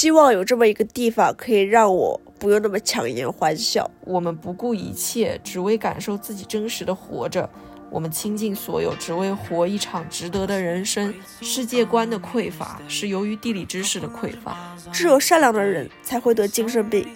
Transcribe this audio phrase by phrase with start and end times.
[0.00, 3.90] 希望有这么一个地方，可以让我不用那么强颜欢笑。
[4.06, 7.46] 我们不顾一切，只为感受自己真实的活着。
[7.90, 11.12] 我们倾尽所有，只为活一场值得的人生。
[11.42, 14.74] 世界观的匮乏是由于地理知识的匮乏。
[14.90, 17.06] 只有善良的人才会得精神病，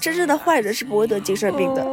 [0.00, 1.86] 真正的坏人是不会得精神病的。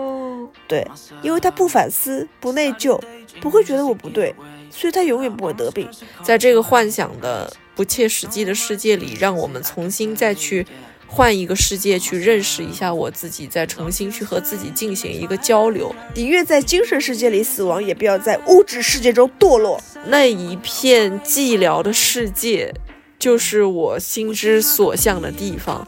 [0.66, 0.88] 对，
[1.22, 2.98] 因为他不反思、不内疚、
[3.42, 4.34] 不会觉得我不对，
[4.70, 5.90] 所以他永远不会得病。
[6.24, 10.66] 在这个幻想的不切实际的世界里，让我们重新再去。
[11.10, 15.96] 换一个世界去认识一下我自己，再重新去和自己进行一个交流。
[16.16, 19.82] 宁愿在精神世界里死亡，也不要在物质世界中堕落。
[20.08, 22.74] 那一片寂寥的世界，
[23.18, 25.88] 就是我心之所向的地方。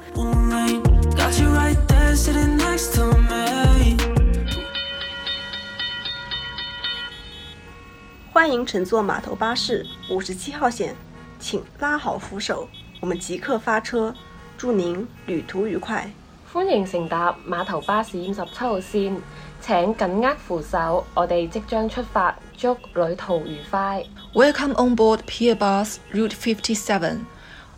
[8.31, 10.91] 欢迎乘坐码头巴士五十七號線，
[11.39, 12.67] 請拉好扶手，
[12.99, 14.13] 我們即刻發車。
[14.57, 16.11] 祝您旅途愉快。
[16.51, 19.15] 歡迎乘搭碼頭巴士五十七號線，
[19.61, 24.03] 請緊握扶手，我哋即將出發，祝旅途愉快。
[24.33, 27.19] Welcome on board Pier Bus Route 57.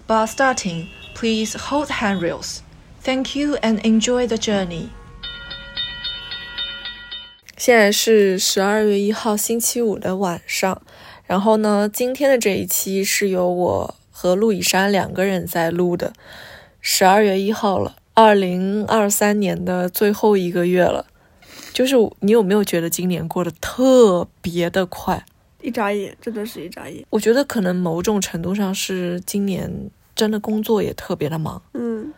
[0.07, 2.61] Bus starting, please hold handrails.
[3.03, 4.87] Thank you and enjoy the journey.
[7.57, 10.81] 现在是十二月一号星期五的晚上，
[11.31, 16.11] 然后呢，今天的这一期是由我和陆以山两个人在录的。
[16.81, 21.05] 十二月一号了，二零二三年的最后一个月了，
[21.71, 25.25] 就是你有没有觉得今年过得特别的快？
[25.61, 27.05] 一眨眼，真的是一眨眼。
[27.09, 32.13] 我觉得可能某种程度上是今年真的工作也特别的忙，嗯，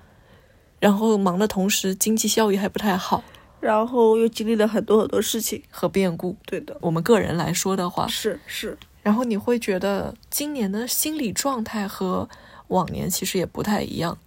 [0.80, 3.23] 然后忙的同时经济效益还不太好，
[3.59, 6.36] 然后又经历了很多很多事情和变故。
[6.48, 8.75] 对的，我们个人来说的话，是是。
[9.03, 12.27] 然后你会觉得今年的心理状态和
[12.69, 14.17] 往年其实也不太一样。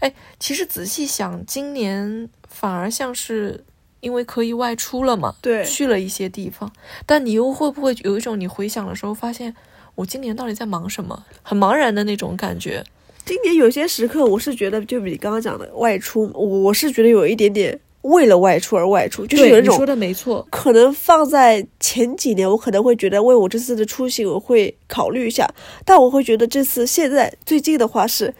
[0.00, 3.64] 哎，其实仔细想，今年反而像是
[4.00, 6.70] 因为可以外出了嘛，对，去了一些地方。
[7.06, 9.54] 但你又会不会有一种你回想的时候，发现
[9.94, 12.84] 我今年到底在忙什么，很茫然的那种感觉？
[13.24, 20.46] 今年有些时刻，我是觉得，就比你刚刚讲的外出，我是觉得有一点点为了外出而外出，就是有一种说的没错。
[20.50, 25.48] 可能放在前几年，我可能会觉得为我这次的出行，我会考虑一下。
[25.84, 28.34] 但我会觉得这次现在最近的话是。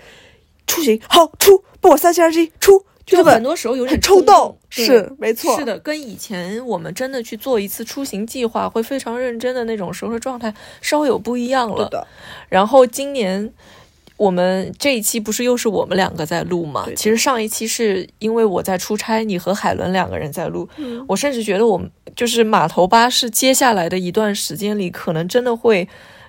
[0.68, 11.88] 出行好出，不我三七二十一出，就很多时候有点冲动，是没错，是的，跟以前我们真的去做一次出行计划会非常认真的那种时候状态稍微有不一样了。
[11.88, 12.04] 的。
[12.48, 13.52] 然后今年
[14.16, 16.86] 我们这一期不是又是我们两个在录吗？
[16.96, 20.68] 其实上一期是因为我在出差，你和海伦两个人在录。
[21.08, 25.88] 我甚至觉得我们就是码头巴士接下来的一段时间里，可能真的会。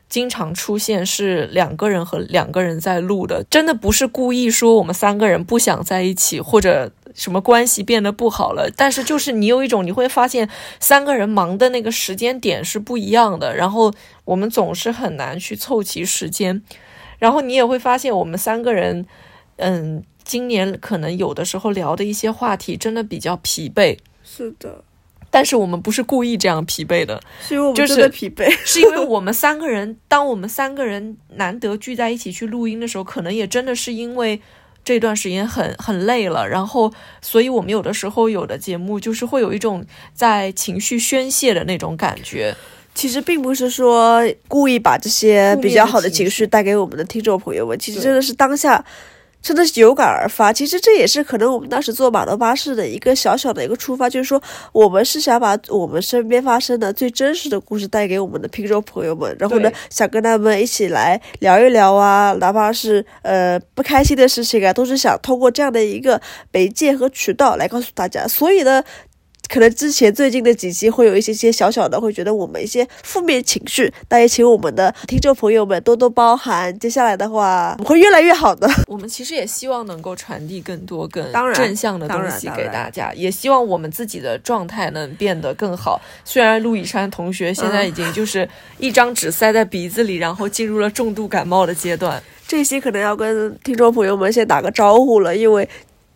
[0.10, 10.50] 经常出现是两个人和两个人在录的，真的不是故意说我们三个人不想在一起或者什么关系变得不好了，但是就是你有一种你会发现
[10.80, 13.94] 三个人忙的那个时间点是不一样的，然后
[14.24, 16.64] 我们总是很难去凑齐时间，
[17.20, 19.06] 然后你也会发现我们三个人，
[19.58, 23.98] 嗯，今年可能有的时候聊的一些话题真的比较疲惫。
[24.24, 24.84] 是的。
[25.30, 34.42] 但是我们不是故意这样疲惫的，是因为我们真的疲惫， 是因为我们三个人，当我们三个人难得聚在一起去录音的时候，可能也真的是因为
[34.86, 42.56] 这段时间很很累了，然后，所以我们有的时候有的节目就是会有一种在情绪宣泄的那种感觉。
[42.98, 48.84] 其实并不是说故意把这些比较好的情绪带给我们的听众朋友们，其实真的是当下。
[49.40, 54.42] 真的是有感而发，其实这也是可能我们当时坐码头巴士的一个小小的一个出发，就是说
[54.74, 66.20] 我们是想把我们身边发生的最真实的故事带给我们的听众朋友们，然后呢，想跟他们一起来聊一聊啊，哪怕是呃不开心的事情啊，都是想通过这样的一个
[66.52, 68.84] 媒介和渠道来告诉大家，所以呢。
[69.48, 76.78] 可能之前最近的几期会有一些些小小的，会觉得我们一些负面情绪，那也请我们的听众朋友们多多包涵。
[76.80, 78.70] 接下来的话，我会越来越好的。
[78.88, 86.02] 我们其实也希望能够传递更多更正向的东西给大家，也希望我们自己的状态能变得更好。
[86.26, 88.48] 虽然陆以山同学现在已经就是
[88.78, 95.68] 一张纸塞在鼻子里，然后进入了重度感冒的阶段， 这期可能要跟听众朋友们先打个招呼了，因为。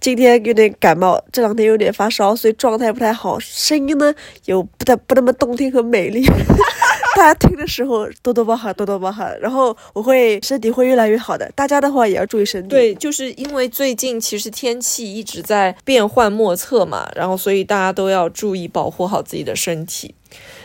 [0.01, 4.11] 今天有点感冒，这两天有点发烧，所以状态不太好，声音呢
[4.45, 6.25] 有不太不那么动听和美丽。
[7.15, 9.39] 大家听的时候多多包涵，多多包涵。
[9.39, 12.69] 然后我会身体会越来越好的，大家的话也要注意身体。
[12.69, 20.15] 对，就是因为最近其实天气一直在变幻莫测嘛，然后所以大家都要注意保护好自己的身体。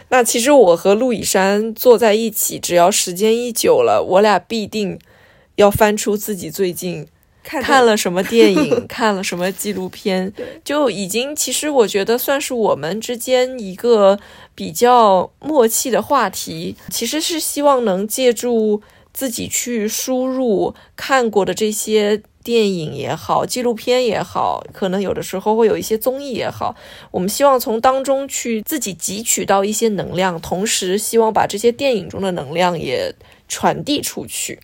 [0.08, 4.98] 那其实我和陆以山坐在一起，只要时间一久了，我俩必定
[5.56, 7.06] 要翻出自己最近。
[7.46, 10.32] 看看了什么电影， 看了什么纪录片，
[10.64, 14.19] 就已经其实我觉得算是我们之间一个
[14.56, 16.75] 比较默契的话题。
[16.90, 18.82] 其实是希望能借助
[19.14, 26.75] 自己去输入看过的这些电影也好，纪录片也好，可能有的时候会有一些综艺也好，
[27.12, 33.14] 我们希望从当中去自己汲取到一些能量，同时希望把这些电影中的能量也
[33.46, 34.58] 传递出去。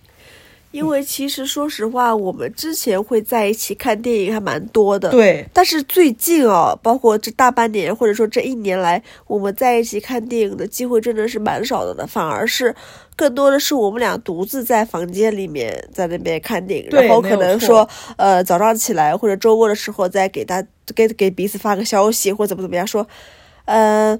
[0.73, 5.47] 因为其实说实话，我们之前会在一起看电影还蛮多的，对。
[5.53, 12.75] 但是最近哦，包括这大半年或者说这一年来，我们在一起看电影的机会真的是蛮少的，反而是
[13.15, 20.65] 更多的是我们俩独自在房间里面在那边看电影，然后可能说呃早上起来或者周末的时候再给他
[20.95, 23.07] 给给彼此发个消息或怎么怎么样说，
[23.67, 24.19] 呃。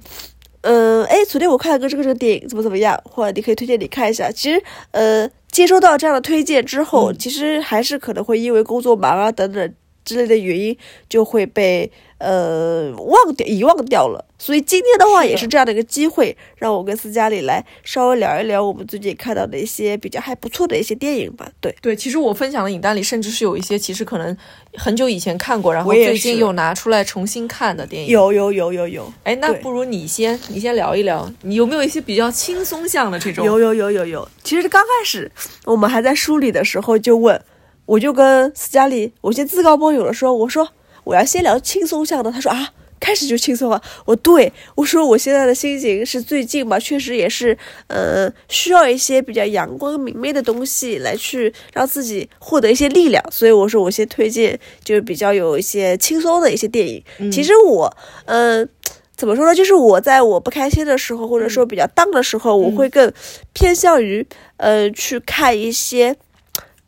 [0.65, 2.97] 嗯，哎，昨天我看了个这个这个电影，怎么怎么样？
[3.03, 4.31] 或者你可以推荐你看一下。
[4.31, 9.73] 其实，呃，接收到这样的推荐之后，其实还是可能会因为工作忙啊等等
[10.03, 10.77] 之类的原因，
[11.09, 11.91] 就会被。
[12.19, 21.51] 呃，忘掉遗忘掉了，所以今天的话也是这样的一个机会，让我跟斯嘉丽来稍微聊一聊我们最近看到的一些比较还不错的一些电影吧。
[21.59, 24.37] 对对，其实我分享的影单里，甚至是有一些其实可能
[24.77, 28.07] 很久以前看过，然后最近又拿出来重新看的电影。
[28.07, 29.13] 有有有有有。
[29.23, 33.45] 哎，那不如你先，你先聊一聊，你有没有一些比较轻松向的这种？
[33.45, 34.29] 有有有有有。
[34.45, 35.29] 其实刚开始
[35.65, 37.41] 我们还在梳理的时候就问，
[37.85, 40.69] 我就跟斯嘉丽，我先自告奋勇的说，我说。
[41.05, 43.81] 我要先聊轻松向的，他说啊，开始就轻松了。
[44.05, 47.57] 我对我说，我现在的心情是最近吧，确实也是，
[47.87, 53.21] 呃，需要一些比较阳光明媚的东西来去让自己获得一些力量。
[53.29, 57.03] 所以我说，我先推荐就是比较有一些轻松的一些电影。
[57.29, 57.93] 其实我，
[58.23, 58.69] 嗯，
[59.17, 59.53] 怎么说呢？
[59.53, 63.11] 就是我在我不开心的时候，或者说比较 down 的时候，我会更
[63.51, 64.25] 偏向于，
[64.55, 66.15] 呃，去看一些，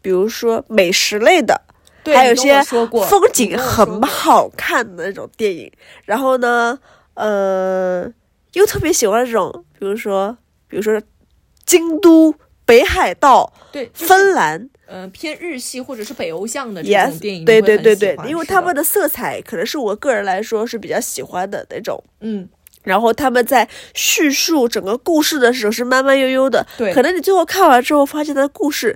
[0.06, 1.60] 比如说美食类的。
[2.14, 5.72] 还有些风景很好看的那种电影，
[6.04, 6.78] 然后呢，
[7.16, 8.08] 呃，
[8.54, 10.38] 又特别喜欢这种，比如说，
[10.68, 11.02] 比如说，
[11.66, 22.48] 京都、北海道、对，芬兰，嗯，偏日系或者是北欧向的这种电影，对对对对，因为他们的色彩可能是我个人来说是比较喜欢的那种，嗯，
[22.84, 28.96] 然后他们在叙述整个故事的时候是慢慢悠悠的，对，可能你最后看完之后发现他的故事。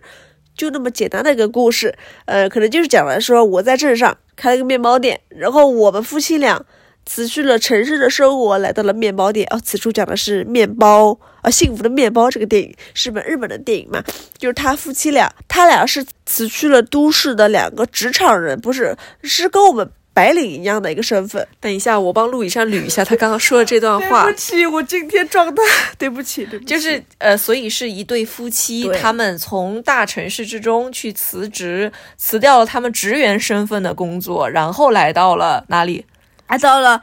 [0.59, 1.95] 就那么简单的一个故事，
[2.25, 6.61] 呃，可能就是讲了说我在镇上开了个面包店，然后我们夫妻俩
[7.05, 9.47] 辞去了城市的生活，来到了面包店。
[9.51, 14.03] 哦，此处讲的是面包啊，幸福的面包这个电影是本日本的电影嘛？
[14.37, 19.89] 就是他夫妻俩，他俩是辞去了都市的两个职场人，不是，是跟我们。
[20.19, 21.47] 白领一样的一个身份。
[21.61, 24.25] 等一下，我帮陆以山捋一下他刚刚说的这段话。
[24.25, 25.63] 对不起，我今天状态，
[25.97, 26.73] 对不起，对不起。
[26.73, 36.05] 就是呃，所以是一对夫妻，他们从大城市之中去辞职，辞掉了他们职员身份的工作，然后来到了哪里？
[36.49, 37.01] 来到了。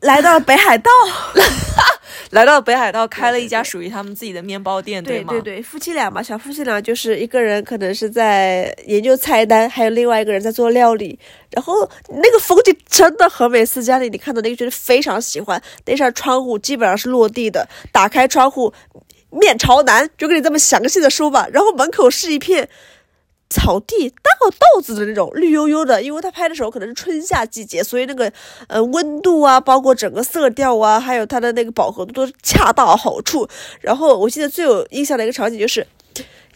[0.00, 0.90] 来到了北海道，
[2.30, 5.32] 来到北海道开了一家属于他们自己的面包店，对吗？
[5.32, 11.18] 对对，夫妻俩嘛，小夫妻俩就是一个人可能是在研究菜单，还有另外一个人在做料理。
[11.50, 15.62] 然后那个风景真的很美，斯嘉丽，你看到那个觉得非常喜欢。
[15.84, 18.72] 那扇窗户基本上是落地的，打开窗户
[19.30, 21.48] 面朝南，就跟你这么详细的说吧。
[21.52, 22.68] 然后门口是一片。
[23.48, 28.32] 草地、大豆子的那种绿油油的，因为他拍的时候可能是春夏季节，所以那个
[28.68, 33.48] 呃温度啊，包括整个色调啊，还有它的那个饱和度都恰到好处。
[33.80, 35.86] 然后我记得最有印象的一个场景就是。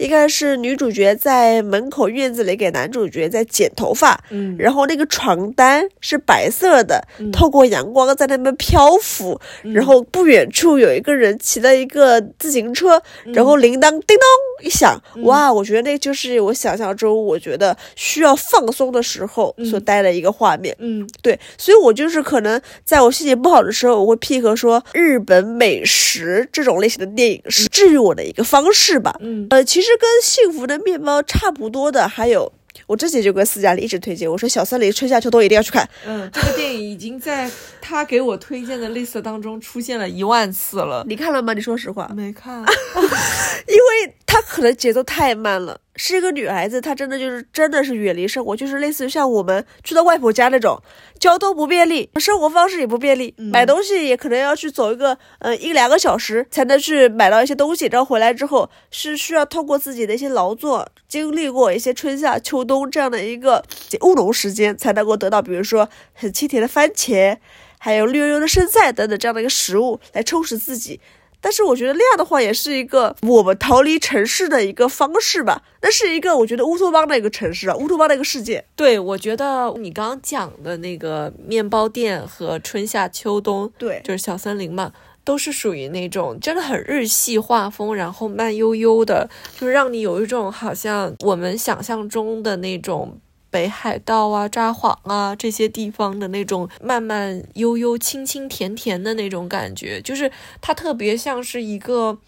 [0.00, 29.89] 应该是女主角在门口院子里给男主角在剪头发，嗯，然后那个床单是白色的，透过阳光在那边漂浮，然后不远处有一个人骑了一个自行车，然后铃铛叮咚一响，哇，我觉得那就是我想象中我觉得需要放松的时候所带的一个画面，嗯，对，所以我就是可能在我心情不好的时候，我会 pick 说日本美食这种类型的电影是治愈我的一个方式吧，嗯，呃，其实。
[29.90, 32.52] 是跟幸福的面包差不多的，还有
[32.86, 35.88] 我之前就跟斯嘉丽一直推荐，我说小森林春夏秋冬一定要去看。
[36.06, 41.04] 嗯，这个电影已经在他给我推荐的 list 当中出现了一万次了。
[41.08, 41.52] 你看了吗？
[41.54, 42.60] 你说实话，没看，
[43.66, 45.80] 因为他可能节奏太慢了。
[45.96, 50.80] 是一个女孩子，她真的就是真的是远离生活，就是类似于像我们去到外婆家那种，
[51.18, 63.62] 交通不便利，生活方式也不便利，买东西也可能要去走一个呃一两个小时才能去买到一些东西，然后回来之后是需要通过自己的一些劳作，经历过一些春夏秋冬这样的一个
[64.02, 67.36] 务农时间，才能够得到，比如说很清甜的番茄，
[67.78, 71.00] 还有绿油油的生菜等等这样的一个食物来充实自己。
[71.40, 75.62] 但是我觉得那样的话也是一个我们逃离城市的一个方式吧。
[75.82, 78.64] 那是一个我觉得乌托邦的一个城市啊，乌托邦的一个世界。
[78.76, 84.92] 对，我觉得你刚刚讲的那个面包店和春夏秋冬，对，就是小森林嘛，
[85.24, 89.28] 都是属于那种真的很日系画风，然后慢悠悠的，
[89.58, 93.18] 就是让你有一种好像我们想象中的那种。
[93.50, 100.30] 北海道啊、札幌啊这些地方的那种慢慢悠悠、清清甜甜的那种感觉，就是
[100.60, 102.18] 它特别像是一个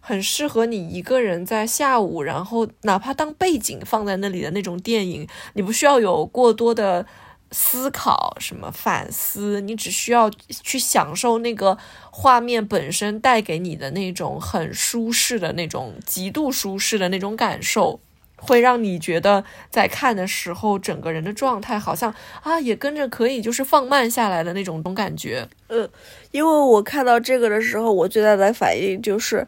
[0.00, 5.26] 很适合你一个人在下午，然后哪怕当背景放在那里的那种电影。
[5.54, 7.06] 你不需要有过多的
[7.50, 10.30] 思考、什么反思，你只需要
[10.62, 11.78] 去享受那个
[12.10, 18.00] 画面本身带给你的那种很舒适的那种、极度舒适的那种感受。
[18.36, 25.48] 会让你觉得在看的时候，整个人的状态好像啊，也跟着可以就是放慢下来的那种种感觉。
[25.68, 25.88] 嗯，
[26.30, 29.46] 因为我看到这个的时候，我最大的反应就是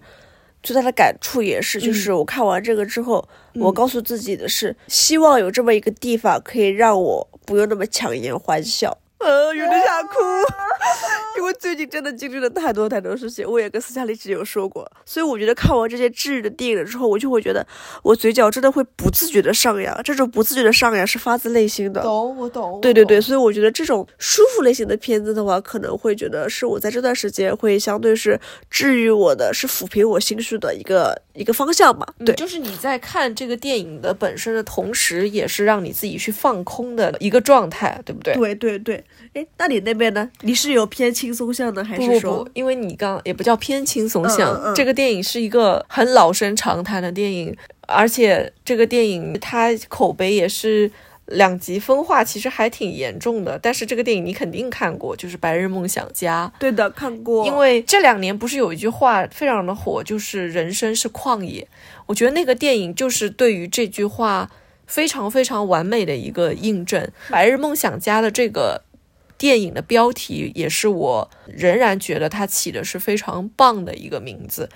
[0.63, 8.99] 最大的感触也是，就是我看完这个之后，我告诉自己的是，希望有这么一个地方可以让我不用那么强颜欢笑。
[9.19, 10.15] 呃，有点想哭，
[11.37, 13.49] 因为最近真的经历了太多太多事情。
[13.49, 17.67] 我也跟斯嘉丽姐有说过，所以我觉得看完这些治愈的电影了之后，我就会觉得
[18.03, 20.01] 我嘴角真的会不自觉的上扬。
[20.05, 22.01] 这种不自觉的上扬是发自内心的。
[22.03, 22.81] 懂，我懂。
[22.81, 32.07] 对对对，所以我觉得这种舒服类型的片子的话，可能会觉得是我在这段时间会相对是治愈我的，是抚平我心绪的一个一个方向嘛。
[32.25, 38.35] 对，就是你在看这个电影的本身的同时，也是让你自己去放空的一个状态，对不对？
[38.35, 39.05] 对对对。
[39.35, 40.29] 哎，那你那边呢？
[40.41, 42.47] 你是有偏轻松向的，还是说？
[42.55, 50.91] 因为你刚也不叫偏轻松向，这个电影是一个很老生常谈的电影，而且这个电影它口碑也是
[51.29, 53.59] 两极分化，其实还挺严重的。
[53.59, 56.51] 但是这个电影你肯定看过，就是《白日梦想家》。
[56.61, 57.47] 对的，看过。
[57.47, 61.67] 因为这两年不是有一句话非常的火，就是“人生是旷野”。
[62.07, 64.51] 我觉得那个电影就是对于这句话
[64.87, 67.03] 非常非常完美的一个印证。
[67.31, 68.83] 《白日梦想家》的这个。
[69.39, 74.69] 电影的标题也是我仍然觉得它起的是非常棒的一个名字，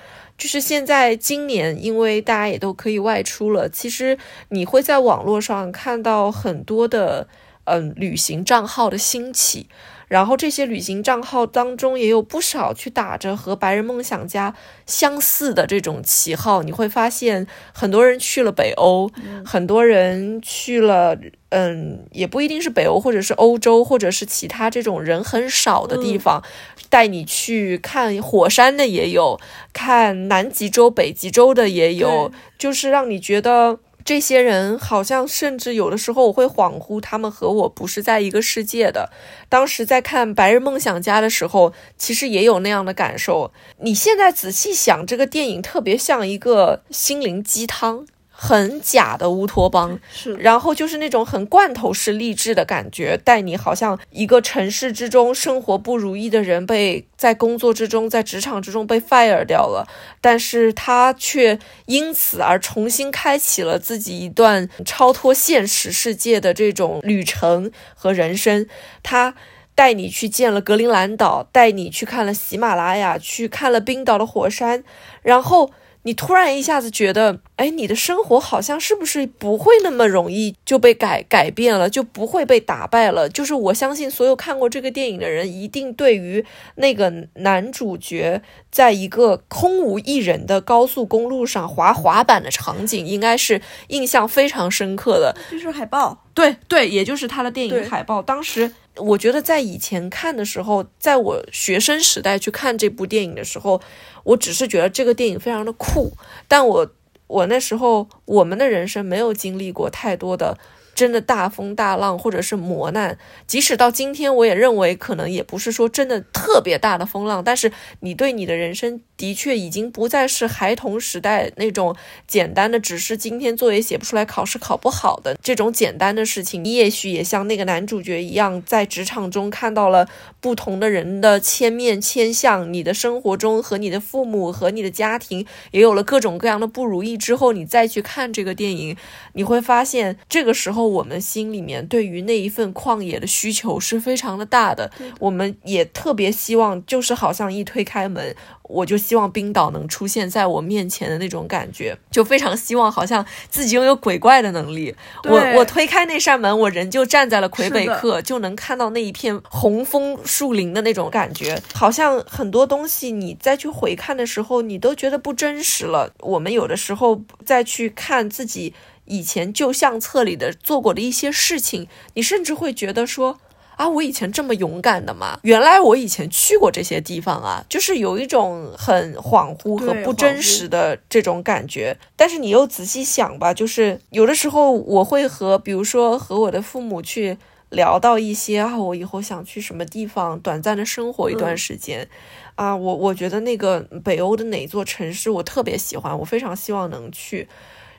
[0.42, 4.18] 就是现在今年，因为大家也都可以外出了，其实
[4.48, 7.28] 你会在网络上看到很多的
[7.66, 9.68] 嗯旅行账号的兴起。
[10.12, 14.54] 然后这些旅行账号当中也有不少去打着和白日梦想家
[14.84, 19.10] 相似的这种旗号，你会发现很多人去了北欧，
[19.42, 21.16] 很多人去了，
[21.48, 26.42] 嗯，也不一定是北欧，或者是欧洲，或者是其他这种人很少的地方，
[26.90, 29.40] 带你去看火山的也有，
[29.72, 33.78] 看南极洲、北极洲的也有，就是让你觉得。
[34.04, 39.10] 这些人好像甚至有的时候我会恍惚，他们和我不是在一个世界的。
[39.48, 43.52] 当时在看《白日梦想家》的时候，其实也有那样的感受。
[43.80, 48.06] 你现在仔细想，这个电影特别像一个心灵鸡汤。
[48.44, 59.86] 很假的乌托邦，是，然后就是那种很罐头式励志的感觉，带你好像一个城市之中生活不如意的人被在工作之中，在职场之中被 fire 掉了，
[60.20, 61.56] 但是他却
[61.86, 68.66] 因此而重新开启了自己一段超脱现实世界的这种旅程和人生。
[69.04, 69.36] 他
[69.76, 74.82] 带你去见了格陵兰岛，带你去看了喜马拉雅，去看了冰岛的火山，
[75.22, 75.70] 然后。
[76.04, 83.28] 你突然一下子觉得，哎，你的生活好像是不是不会那么容易就被改改变了，就不会被打败了？
[83.28, 86.44] 就是我相信所有看过这个电影的人，一定对于
[86.74, 95.36] 那个男主角在一个空无一人的高速公路上滑滑板的场景，应该是印象非常深刻的。
[95.50, 98.20] 就是海报，对对，也就是他的电影海报。
[98.20, 103.80] 当时我觉得在以前看的时候，在我学生时代去看这部电影的时候。
[104.24, 106.12] 我只是觉得这个电影非常的酷，
[106.48, 106.92] 但我
[107.26, 110.58] 我那时候我们的人生没有经历过太多的。
[110.94, 117.42] 真的大风大浪，或者是磨难，即使到今天，我也认为可能也不是说真的特别大的风浪。
[117.42, 121.96] 但是你对你的人生的确已经不再是孩童时代那种
[122.26, 126.62] 简单的，只是今天作业写不出来，考试考不好的这种简单的事情。
[126.62, 130.06] 你也许也像那个男主角一样，在职场中看到了
[130.40, 138.96] 不同的人的千面千相，你的生活中和你的父母和你的家庭也有了各种各样的不如意之后，你再去看这个电影，
[139.32, 140.81] 你会发现这个时候。
[140.82, 148.34] 候我们心里面对于那一份旷野的需求是非常的大的，我们也特别希望，就是好像一推开门，
[148.64, 154.94] 我就希望冰岛能出现在我面前的那种感觉，就非常希望好像自己拥有鬼怪的能力。
[155.24, 166.12] 我我推开那扇门，我人就站在了魁北克，就能看到那一片红枫树林的那种感觉，好像很多东西你再去回看的时候，你都觉得不真实了。
[166.20, 168.74] 我们有的时候再去看自己。
[169.12, 173.38] 以前旧相册里的做过的一些事情，你甚至会觉得说
[173.76, 175.38] 啊，我以前这么勇敢的吗？
[175.42, 181.98] 原来我以前去过这些地方啊，就是有一种很恍惚和不真实的这种感觉。
[182.16, 187.36] 但是你又仔细想吧，就是有的时候我会和，比如说和我的父母去
[187.68, 192.08] 聊到一些啊，我以后想去什么地方短暂的生活一段时间
[192.54, 197.48] 啊，我我觉得那个北欧的哪座城市我特别喜欢，我非常希望能去。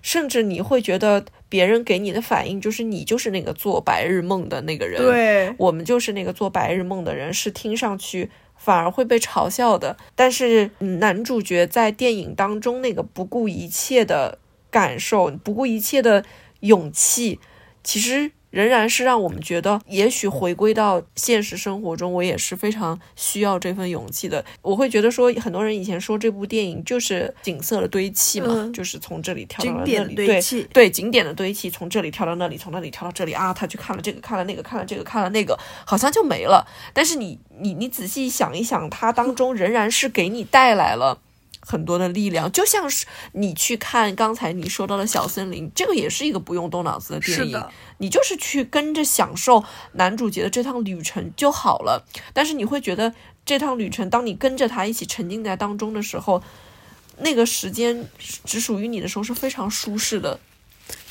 [0.04, 9.98] 甚至你会觉得别人给你的反应就是你就是那个做白日梦的那个人，对我们就是那个做白日梦的人，是听上去反而会被嘲笑的。
[10.14, 14.38] 但是男主角在电影当中那个不顾一切的
[14.70, 16.24] 感受，不顾一切的
[16.60, 17.40] 勇气，
[17.84, 18.32] 其实。
[18.54, 24.46] 仍然是让我们觉得，也许回归到现实生活中，我也是非常需要这份勇气的。
[24.62, 30.40] 我会觉得说，很多人以前说这部电影就是景色的堆砌嘛，就是从这里跳到那里，对
[30.72, 36.68] 对，景点的堆砌，从这里跳到那里，从那里跳到这里啊，他去看了这个，看了那个，看了这个，看了那个，好像就没了。
[36.94, 41.18] 但是你你你仔细想一想，它当中仍然是给你带来了。
[41.66, 47.64] 很多的力量，就像是你去看刚才你说到的小森林，这个也是一个不用动脑子的电影，
[48.00, 52.06] 你就是去跟着享受男主角的这趟旅程就好了。
[52.34, 53.14] 但是你会觉得
[53.46, 56.44] 这趟旅程，当你跟着他一起沉浸在当中的时候，
[57.20, 58.10] 那个时间
[58.44, 60.38] 只属于你的时候是非常舒适的。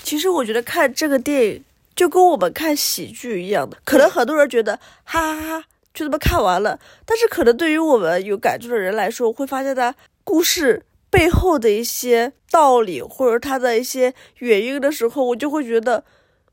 [0.02, 1.64] 其实我觉得看这个电影
[1.96, 9.94] 就跟我们看喜剧一样的，可能很多人觉得哈哈哈就这么看完了，但是可能对于我们有感触的人来说，会发现他。
[10.24, 16.04] 故事背后的一些道理，或者它的一些原因的时候，我就会觉得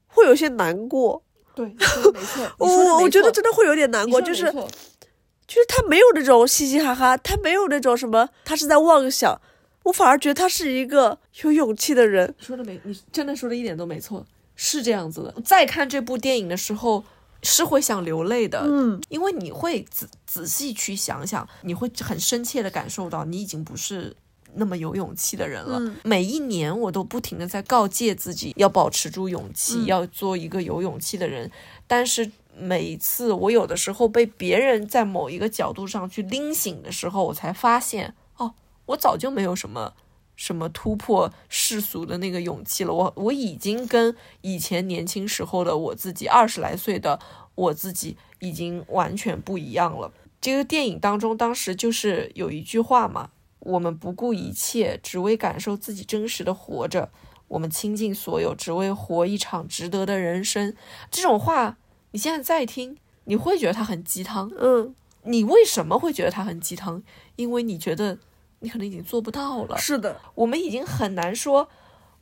[0.08, 1.24] 会有些难过。
[1.56, 1.76] 对，没
[2.22, 9.40] 错， 我我觉得真的会有点难过，就是就是他没有那种嘻嘻哈哈，他没有那种什么，他是在妄想，
[9.84, 12.34] 我反而觉得他是一个有勇气的人。
[12.38, 15.34] 说的没，你真的说的一点都没错，是这样子的。
[15.44, 17.04] 再看这部电影的时候。
[17.44, 24.16] 是会想流泪的，嗯，因为你会仔仔细去想想，你会很深切的感受到，你已经不是
[24.56, 25.80] 那么有勇气的人了。
[26.04, 31.50] 每一年我都不停的在告诫自己要保持住勇气，要做一个有勇气的人。
[31.88, 38.54] 但是每一次我有的时候被别人在某一个角度上去拎醒的时候，我才发现，哦，
[38.88, 39.94] 我早就没有什么。
[40.40, 42.94] 什么突破世俗的那个勇气了？
[42.94, 47.20] 我我已经跟以前年轻时候的我自己，二十来岁的
[47.56, 50.14] 我自己已经完全不一样了。
[50.40, 57.10] 这个电影当中，当时就是有一句话嘛：“我们不顾一切，只为感受自己真实的活着；
[57.50, 60.74] 我们倾尽所有，只为活一场值得的人生。”
[61.12, 61.78] 这种话，
[62.12, 64.50] 你现在再听，你会觉得它很鸡汤。
[64.58, 67.04] 嗯，你为什么会觉得它很鸡汤？
[67.36, 68.20] 因为你觉得。
[68.60, 69.78] 你可能已经做不到了。
[69.78, 71.70] 是的，我们已经很难说，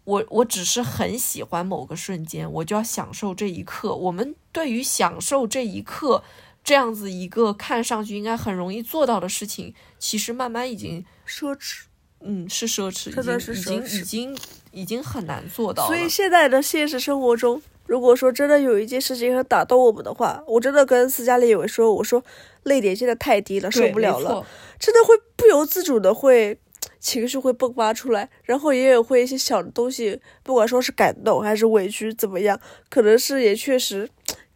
[0.03, 3.95] 我我只是很喜欢某个瞬间，我就要享受这一刻。
[3.95, 6.23] 我们对于享受这一刻
[6.63, 11.83] 这样子一个看上去应该很容易做到的事情，其实慢慢已经奢侈。
[12.19, 14.37] 嗯，是奢侈，真的是已经已经
[14.71, 15.85] 已经很难做到。
[15.85, 22.23] 所以现在的现实生活中，如果说真的有一件事情很打动我们的话，我真的跟斯嘉丽有说，我说
[22.67, 24.45] 泪点现在太低了，受不了了。
[24.79, 26.59] 真的会不由自主的会
[26.99, 34.09] 情绪会迸发出来，然后也有会一些小的东西，不管说是感动还是委屈怎么样，可能是也确实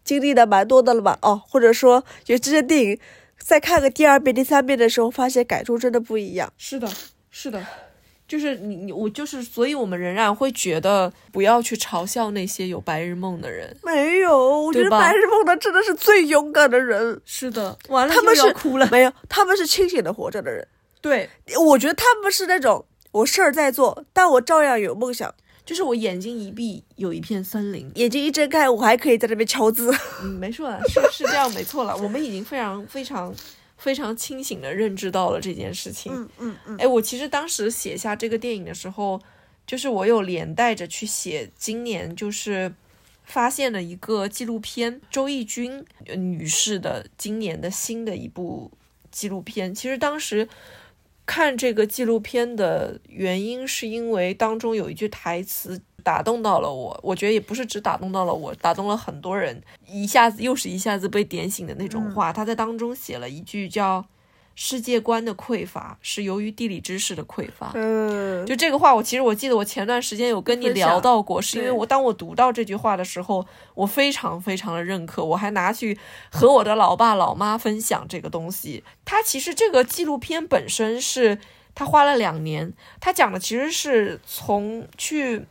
[0.04, 1.18] 经历的蛮多的了吧？
[1.22, 3.00] 哦，或者说有这些电影
[3.38, 6.52] 再看个第二遍、第三遍的时候，发现感触真的不一样。
[6.58, 6.88] 是的，
[7.30, 7.66] 是的，
[8.32, 13.76] 就是你你我就是，所以我们仍然会觉得不要去嘲笑那些有白日梦的人。
[13.84, 17.20] 没有，我觉得白日梦的真的是最勇敢的人。
[17.26, 18.88] 是的，完了他们是哭了。
[18.90, 20.66] 没有，他们是清醒的活着的人。
[21.02, 21.30] 对，
[21.68, 25.36] 我觉得他们是那种我事儿在做，但我照样有梦想。
[25.66, 29.94] 就是我眼睛一闭，有一片森林；眼睛一睁开，我还可以在这边敲字。
[30.24, 31.98] 嗯，没错，是是这样，没错了。
[31.98, 33.34] 我们已经非常非常
[33.82, 36.14] 非常清醒的认知到了这件事情。
[36.14, 36.78] 嗯嗯嗯。
[36.78, 39.22] 哎，我其实当时写下这个电影的时候，
[39.68, 42.74] 就是我有连带着去写今年就是
[43.26, 45.84] 发现了一个纪录片，周轶君
[46.16, 48.72] 女士的今年的新的一部
[49.12, 49.76] 纪录片。
[49.76, 50.48] 其实当时。
[51.24, 57.00] 看这个纪录片的原因，是因为当中有一句台词打动到了我。
[57.02, 62.34] 我觉得也不是只打动到了我，打动了很多人，一下子又是一下子被点醒的那种话。
[62.34, 64.06] 他在当中写了一句叫。
[64.54, 67.72] 世界观的匮乏是由于地理知识的匮乏。
[67.74, 75.98] 嗯，就这个话，我其实我记得我前段时间有跟你聊到过，是因为我当我读到这句话的时候，我非常非常的认可，我还拿去
[76.30, 78.84] 和我的老爸老妈分享这个东西。
[79.06, 81.40] 他其实这个纪录片本身是
[81.74, 85.46] 他花了两年，他讲的其实是从去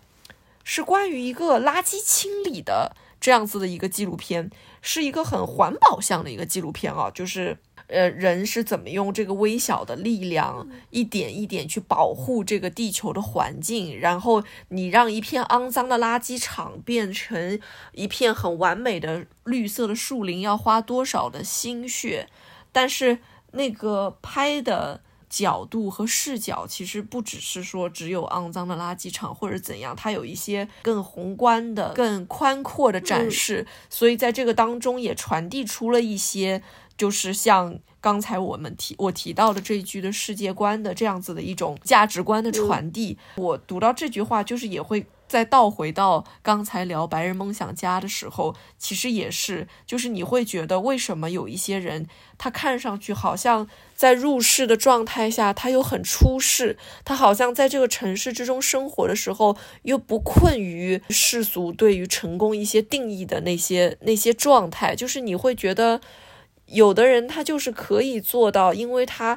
[0.64, 7.59] 是关于一个垃圾清理的这样子的一个纪录片，是一个很环保向的一个纪录片啊，就是。
[7.87, 13.99] 呃，人是怎么用这个微小的力量，一点一点去保护这个地球的环境？
[13.99, 17.59] 然后你让一片肮脏的垃圾场变成
[17.90, 22.29] 一片很完美的绿色的树林，要花多少的心血？
[22.70, 23.18] 但是
[23.55, 33.66] 那个拍的角度和视角，其实不只是说只有肮脏的垃圾场或者怎样，它有一些更宏观的、更宽阔的展示。
[33.88, 36.62] 所以在这个当中，也传递出了一些。
[36.97, 66.01] 就是像刚才我们提我提到的这一句的世界观的这样子的一种价值观的传递，我读到这句话，就是也会再倒回到刚才聊白日梦想家的时候，其实也是，就是你会觉得为什么有一些人，他看上去好像在入世的状态下，他又很出世，他好像在这个城市之中生活的时候，又不困于世俗对于成功一些定义的那些那些状态，就是你会觉得。
[66.66, 69.37] 有的人他就是可以做到，因为他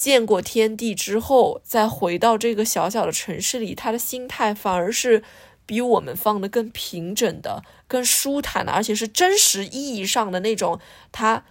[0.00, 5.22] 见过天地之后，再回到这个小小的城市里，他的心态反而是
[5.66, 10.80] 比我们放的更平整的、更舒坦的，而且是真实意义上的那种
[11.12, 11.44] 他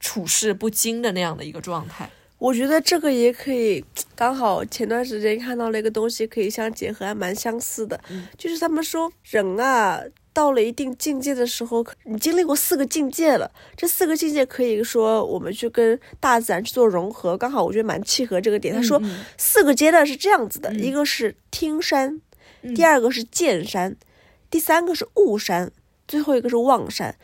[0.00, 2.08] 处事不惊的那样的一个状态。
[2.38, 3.84] 我觉得这个也可以，
[4.16, 8.00] 刚好前段时间看到了一个东西，可以相结合，还蛮相似的，
[8.38, 10.02] 就是他们说人啊。
[10.32, 13.50] 到了一定境界的时候，你经历过四个境界了。
[13.76, 18.74] 这四个境界可以说我们去跟大自然去做融合，刚好我觉得蛮契合这个点。
[18.74, 19.00] 他说
[19.36, 22.20] 四个阶段是这样子的：一个是听山，
[22.74, 23.96] 第二个是见山，
[24.50, 25.72] 第三个是悟山，
[26.06, 27.16] 最后一个是望山。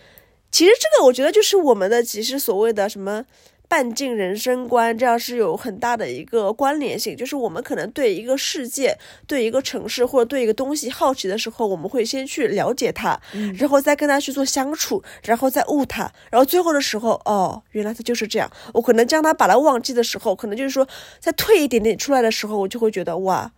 [0.51, 3.25] 其实这个我觉得就是我们的其实所谓的什么。
[3.69, 7.17] 半径人生观，这样是有很大的一个关联性。
[7.17, 13.21] 就是我们可能对一个世界、对一个城市或者对一个东西好奇的时候，我们会先去了解它，
[13.59, 18.51] 然后再跟它去做相处，然后再悟它，然后最后的时候，哦，原来它就是这样。
[18.73, 20.87] 我可能将它把它忘记的时候，可能就是说
[21.19, 23.51] 再退一点点出来的时候，我就会觉得哇，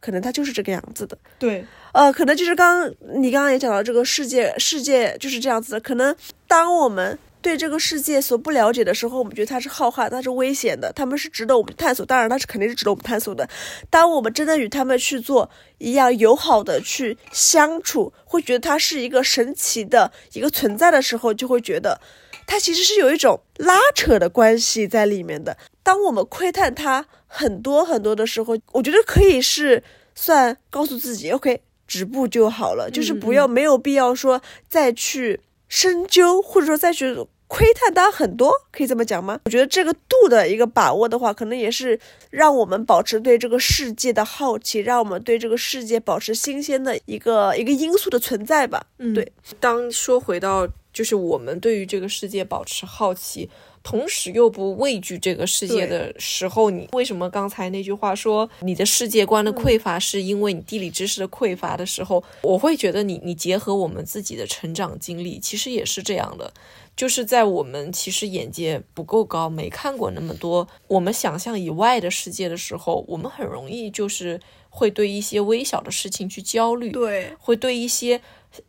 [0.00, 1.16] 可能它就是这个样子的。
[1.38, 5.80] 对，呃，可能就是刚你刚刚也讲到这个世界，世界就是这样子的。
[5.80, 6.14] 可能
[6.48, 7.18] 当我们。
[7.42, 12.06] 对这个世界所不了解的时候，我们觉得它是浩瀚，它是危险的，他们是值得我们探索。
[12.06, 13.46] 当然，它是肯定是值得我们探索的。
[13.90, 22.00] 当我们真的与他们去做一样友好的去相处，会觉得它是一个神奇的一个存在的时候，就会觉得
[22.46, 25.58] 它其实是有一种拉扯的关系在里面的。
[25.82, 29.82] 当我们窥探它很多很多的时候，我觉得可以是
[30.14, 35.40] 算告诉自己，OK，止步就好了，就是不要没有必要说再去。
[35.72, 37.16] 深究，或者说再去
[37.48, 39.40] 窥探它很多，可以这么讲吗？
[39.46, 48.84] 我觉得这个度的一个把握的话，可能也是让我们保持对这个世界的好奇，让我们对这个世界保持新鲜的一个一个因素的存在吧。
[48.98, 49.32] 嗯，对。
[49.58, 53.48] 当说回到就是我们对于这个世界保持好奇。
[53.82, 66.52] 同时又不畏惧这个世界的时候，你为什么刚才那句话说你的世界观的匮乏是因为你地理知识的匮乏的时候，我会觉得你你结合我们自己的成长经历，其实也是这样的，
[66.96, 74.40] 就是在我们其实眼界不够高，没看过那么多我们想象以外的世界的时候，我们很容易就是
[74.70, 78.20] 会对一些微小的事情去焦虑，对，会对一些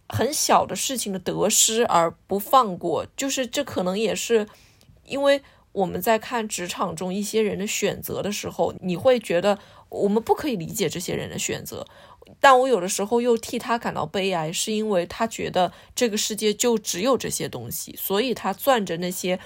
[0.10, 4.48] 很小的事情的得失而不放过，就是这可能也是。
[5.06, 9.58] 因为我们在看职场中一些人的选择的时候，你会觉得
[9.90, 11.86] 我们不可以理解这些人的选择，
[12.40, 19.40] 但我有的时候又替他感到悲哀，是因为他觉得这个世界就只有这些东西，所以他攥着那些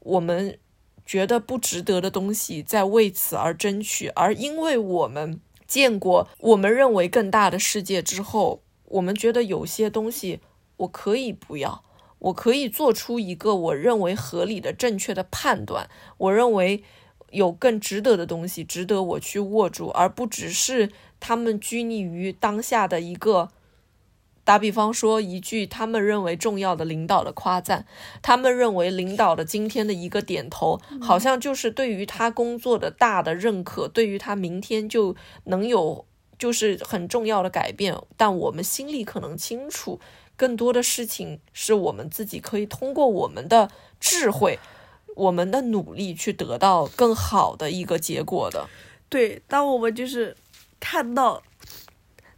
[0.00, 0.58] 我们
[1.06, 4.08] 觉得不值得的东西，在为此而争取。
[4.08, 10.40] 而因为我们见过我们认为更大的世界之后，我们觉得有些东西
[10.78, 11.84] 我可以不要。
[12.18, 15.88] 我可以做出一个我认为合理的、正确的判断。
[16.16, 16.82] 我认为
[17.30, 23.50] 有更值得的东西，值得我去握住，而不只是他们拘泥于当下的一个。
[24.44, 27.86] 打比方说一句他们认为重要的领导的夸赞，
[28.22, 36.04] 他们认为领导的今天的一个点头，好像就是对于他工作的大的认可，对于他明天就能有。
[36.38, 39.98] 就是很重要的改变，但我们心里可能清楚，
[40.38, 44.58] 更多的事情是我们自己可以通过我们的智慧、
[45.16, 48.68] 我们的努力去得到更好的一个结果的。
[49.08, 50.36] 对，当我们就是
[50.78, 51.42] 看到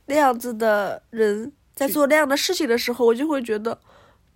[0.07, 3.79] 那样子的人在做那样的事情的时候，我就会觉得，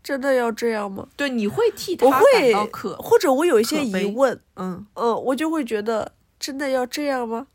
[0.03, 1.09] 真的要这样吗？
[1.16, 4.87] 对，你会替我他感会到可，或者我有一些疑问，嗯。
[4.94, 7.46] 嗯，我就会觉得，真的要这样吗？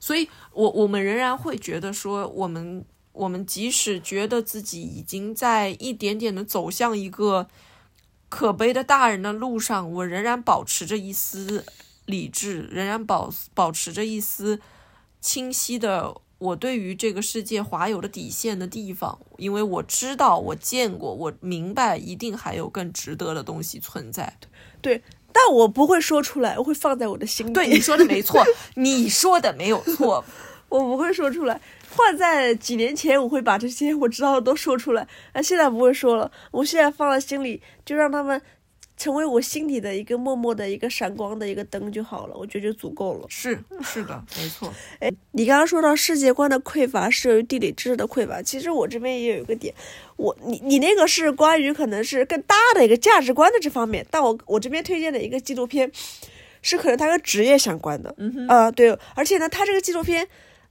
[0.00, 2.84] 所以我我们仍然会觉得说，我们
[3.18, 7.48] 我们即使觉得自己已经在一点点的走向一个
[8.28, 11.64] 可悲的大人的路上，我仍然保持着一丝
[12.06, 14.60] 理智，仍然保保持着一丝
[15.20, 24.38] 清晰的我对于这个世界划有的底线的地方，因为我知道，我见过，我明白，一定还有更值得的东西存在。
[24.80, 25.02] 对，
[25.32, 27.52] 但我不会说出来，我会放在我的心里。
[27.52, 28.44] 对，你说的没错，
[28.76, 30.24] 你说的没有错。
[30.68, 31.58] 我不会说出来。
[31.90, 36.30] 换在几年前，我会把这些我知道的都说出来，啊，现在不会说了。
[36.50, 38.40] 我现在放在心里，就让他们
[38.96, 43.26] 成为我心底的一个默默的一个闪光的一个灯就好了，我觉得就足够了。
[43.28, 44.72] 是是的，没错。
[44.98, 49.72] 哎，你刚刚说到世界观的匮乏是由于地理知识的匮乏，其实我这边也有一个点，
[50.16, 55.90] 我你你那个是关于可能是更大的一个价值观的这方面，但我我这边推荐的一个纪录片，
[56.60, 60.26] 是可能它跟职业相关的，嗯哼，啊、对，而且呢，它这个纪录片，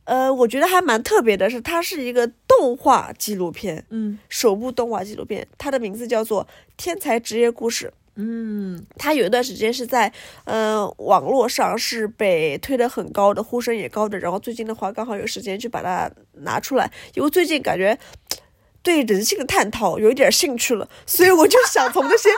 [0.07, 6.45] 呃，我觉得还蛮特别的是，它是一个动画纪录片，嗯首部动画纪录片，它的名字叫做
[6.77, 7.87] 《天才职业故事》。
[8.15, 10.11] 嗯它有一段时间是在
[10.45, 14.17] 呃网络上是被推得很高的，呼声也高的。
[14.17, 17.99] 然后最近的话，刚好有时间去把它拿出来，因为最近感觉
[18.81, 22.29] 对人性的探讨有一点兴趣了，所以我就想从这些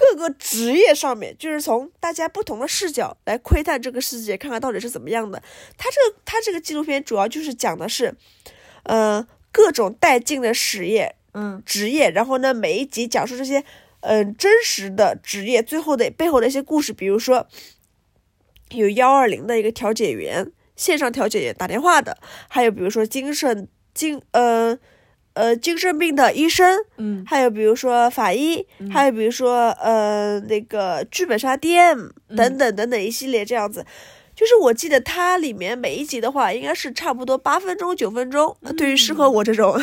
[0.00, 5.42] 各个职业上面，就是从大家不同的视角来窥探这个世界，看看到底是怎么样的。
[5.76, 8.14] 他这个它这个纪录片主要就是讲的是，
[8.84, 13.58] 呃，各种带劲的实业嗯职业，然后呢，每一集讲述这些
[14.00, 17.46] 嗯、呃真实的职业最后的背后的一些故事，比如说
[18.70, 22.16] 有幺二零的一个调解员，线上调解员打电话的，
[22.48, 24.78] 还有比如说精神精呃
[25.40, 33.84] 呃精神病的医生，嗯还有比如说法医，还有比如说呃那个剧本杀 DM 等等等等一系列这样子。
[34.36, 38.56] 就是我记得它里面每一集的话，应该是差不多八分钟九分钟。
[38.76, 39.78] 对于适合我这种，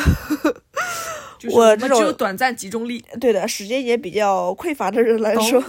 [1.38, 3.04] 就是我这种只有短暂集中力。
[3.20, 5.62] 对的，时间也比较匮乏的人来说，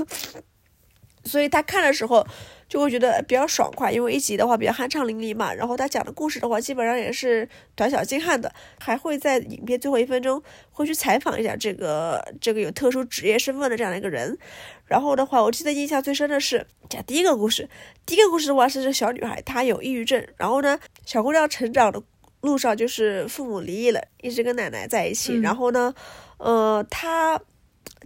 [1.24, 2.26] 所以他看的时候
[2.70, 14.38] 就会觉得比较爽快，因为一集的话比较酣畅淋漓嘛，然后他讲的故事的话基本上也是短小精悍的，还会在影片最后一分钟会去采访一下这个这个有特殊职业身份的这样的一个人。
[14.86, 17.68] 然后的话，我记得印象最深的是讲第一个故事，
[18.06, 22.02] 第一个故事的话是这小女孩她有抑郁症，然后呢，小姑娘成长的
[22.42, 25.94] 路上就是父母离异了，一直跟奶奶在一起，嗯然后呢，
[26.38, 27.40] 呃，她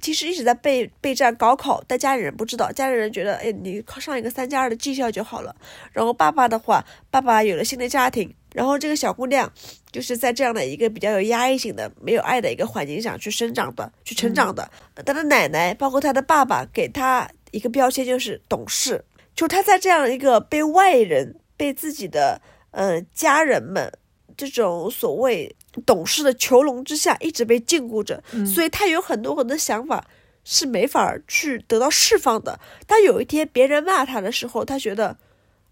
[0.01, 5.55] 其实一直在备备战高考，但家里人不知道，家里人觉得，哎，你考上一个三加二的技校就好了。
[5.91, 9.51] 然后爸爸的话，爸爸有了新的家庭，然后这个小姑娘
[9.91, 14.69] 就是在这样的一个比较有压抑性的、没有爱的一个环境下去生长的、去成长的。
[15.05, 19.03] 她的奶奶，包括她的爸爸，给她一个标签就是懂事，
[19.35, 22.41] 就她在这样一个被外人、被自己的
[22.71, 23.91] 呃家人们
[24.35, 30.05] 这种所谓懂事的囚笼之下，一直被禁锢着，所以他有很多很多想法
[30.43, 32.59] 是没法去得到释放的。
[32.85, 35.17] 当有一天别人骂他的时候，他觉得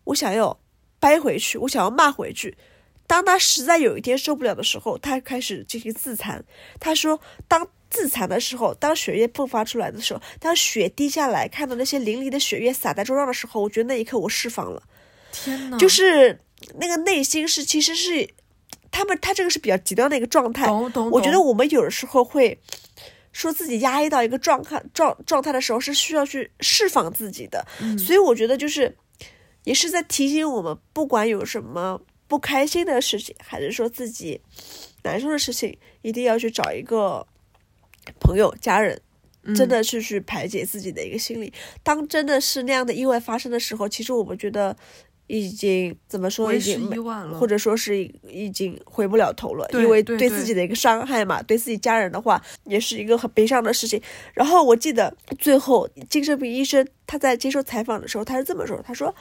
[0.05, 0.59] 我想要
[0.99, 2.57] 掰回去，我想要骂回去。
[3.07, 6.43] 当他实在有一天受不了的时候，他开始进行自残。
[6.79, 14.81] 他说，当自残的时候，当血液迸发出来的时候，当血滴下来，看到那些淋漓的血液洒在桌上的时候，我觉得那一刻我释放了。
[15.33, 16.39] 天呐，就是
[16.79, 18.29] 那个内心是其实是
[18.91, 20.67] 他们他这个是比较极端的一个状态。
[20.67, 21.09] 懂懂。
[21.09, 22.59] 我觉得我们有的时候会
[23.31, 27.65] 说自己压抑到一个状态状状态的时候，是需要去释放自己的。
[27.79, 28.97] 嗯所以我觉得就是
[29.63, 34.41] 也是在提醒我们，不管有什么不开心的事情，还是说自己
[35.03, 37.25] 难受的事情，一定要去找一个
[38.19, 39.01] 朋友、家人。
[39.43, 41.51] 嗯真的是去排解自己的一个心理。
[41.81, 44.77] 当真的是那样的意外发生的时候，其实我们觉得
[45.31, 46.89] 已经怎么说，已经
[47.39, 54.01] 或者说是已经回不了头了，因为对自己的一个伤害嘛，对自己家人的话也是一个很悲伤的事情。
[54.33, 59.15] 然后我记得最后精神病医生他在接受采访的时候，他是这么说：“他说，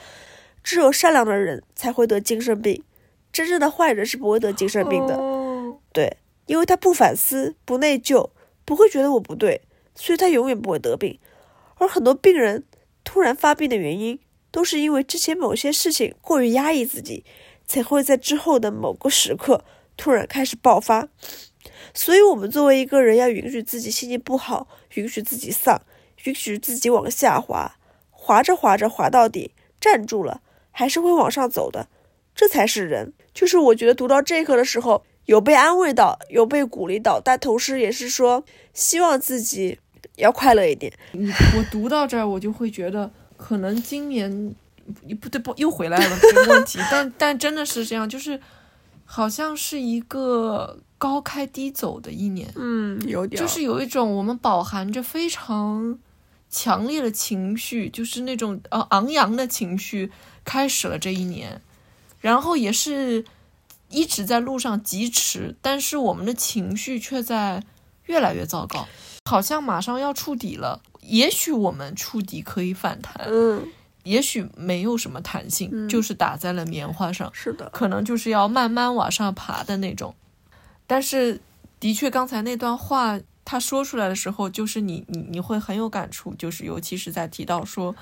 [0.61, 2.83] 只有善良的人才会得精神病，
[3.31, 5.15] 真正的坏人是不会得精神病的。
[5.15, 8.29] 哦对，因为他不反思、不内疚，
[8.65, 9.61] 不会觉得我不对，
[9.95, 11.17] 所以他永远不会得病。
[11.75, 12.65] 而很多病人
[13.05, 14.19] 突然发病的原因，
[14.51, 17.23] 都是因为之前某些事情过于压抑自己，
[17.65, 19.63] 才会在之后的某个时刻
[19.97, 21.07] 突然开始爆发。
[21.93, 25.81] 所以，我们作为一个人，要允许自己心情不好，允许自己丧，
[26.23, 27.77] 允许自己往下滑，
[28.09, 31.87] 滑着滑着滑到底，站住了，还是会往上走的，
[32.33, 33.13] 这才是人。
[33.33, 39.79] 就是我觉得读到这一刻的时候，有被安慰到，有被鼓励到，但同时也是说，希望自己
[40.15, 40.93] 要快乐一点。
[41.11, 43.11] 你我读到这儿，我就会觉得，
[43.41, 44.55] 可能今年，
[45.19, 48.39] 不对不又回来了 这个问题，但但真的是这样，就是
[49.05, 50.79] 好像是一个。
[51.01, 55.97] 高开低走的一年，嗯，有点，就是有一种我们饱含着非常
[56.51, 60.11] 强烈的情绪，就是那种呃昂扬的情绪，
[60.45, 61.59] 开始了这一年，
[62.19, 63.25] 然后也是
[63.89, 67.63] 一直在路上疾驰，但是我们的情绪却在
[68.05, 68.87] 越来越糟糕，
[69.25, 70.83] 好像马上要触底了。
[71.01, 73.67] 也许我们触底可以反弹，嗯，
[74.03, 80.15] 也许没有什么弹性，就是打在了棉花上，是的，可能就是要慢慢往上爬的那种。
[80.87, 81.39] 但是，
[81.79, 87.95] 的确，刚才那段话他说出来的时候，就是你你你会很有感触，就是尤其是在提到说，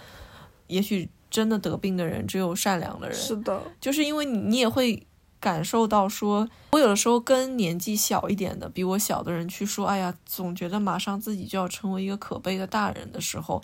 [0.68, 3.18] 也许真的得病的人只有善良的人。
[3.18, 5.06] 是的，就是因为你你也会
[5.40, 13.62] 感受到说，我有的时候跟年纪小一点的、比我小的人去说，哎呀，总觉得马上自己就要成为一个可悲的大人的时候，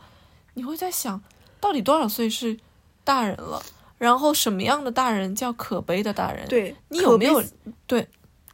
[0.54, 1.22] 你会在想，
[1.60, 2.58] 到底多少岁是
[3.04, 3.62] 大人了？
[3.98, 6.48] 然后什么样的大人叫可悲的大人？
[6.48, 7.44] 对你有没有
[7.88, 8.08] 对？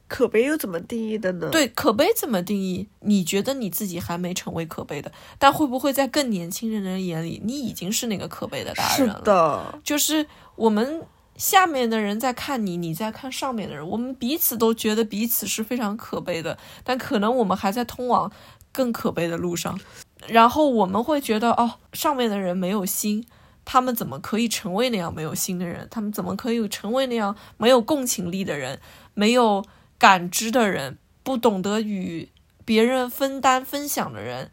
[0.08, 1.48] 可悲又怎么定义的呢？
[1.50, 2.86] 对，可悲怎么定义？
[3.00, 9.16] 你觉得你自己还没成为可悲的，但会不会在更年轻人的眼里，你已经是那个可悲的大人了？
[9.16, 11.02] 是的，就是我们
[11.42, 18.32] 下面的人在看你，你在看上面的人，我们彼此都觉得彼此是非常可悲的，但可能我们还在通往
[18.72, 19.80] 更可悲的路上。
[20.28, 23.26] 然后我们会觉得，哦，上面的人没有心，
[23.66, 25.88] 他们怎么可以成为那样没有心的人？
[25.90, 28.80] 他们怎么可以成为那样没有共情力的人？
[29.16, 29.66] 没有。
[29.98, 32.30] 感知的人，不懂得与
[32.66, 34.50] 别人分担分享的人，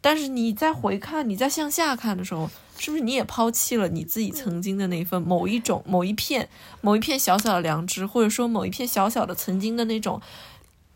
[0.00, 2.48] 但是你在回看，你在向下看的时候，
[2.82, 6.48] 是不是你也抛弃了你自己曾经的那份某一种、某一片、
[6.80, 10.20] 某一片小小的良知，或者说某一片小小的曾经的那种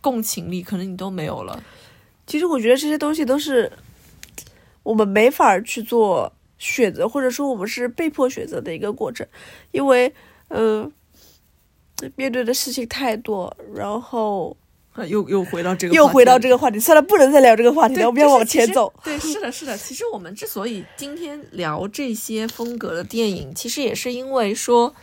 [0.00, 1.62] 共情力，可能你都没有了。
[2.26, 3.70] 其实我觉得这些东西都是
[4.82, 9.26] 我们没法去做选择，或者说我们是被迫选择的一个过程，
[9.70, 10.12] 因为，
[10.48, 10.92] 嗯。
[12.14, 14.54] 面对的事情太多，然后
[15.04, 16.78] 又又回到这个，又回到这个话题。
[16.78, 18.92] 算了，不能再聊这个话题了，我们要往前走。
[19.02, 19.76] 对，是的，是的。
[19.76, 24.94] 其实我们之所以今天聊这些风格的电影，其实也是因为说，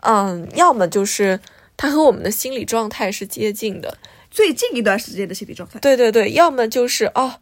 [0.00, 1.38] 嗯，要么就是
[1.76, 3.98] 它和我们的心理状态是接近的，
[4.30, 5.78] 最近一段时间的心理状态。
[5.78, 7.34] 对对对，要么就是哦，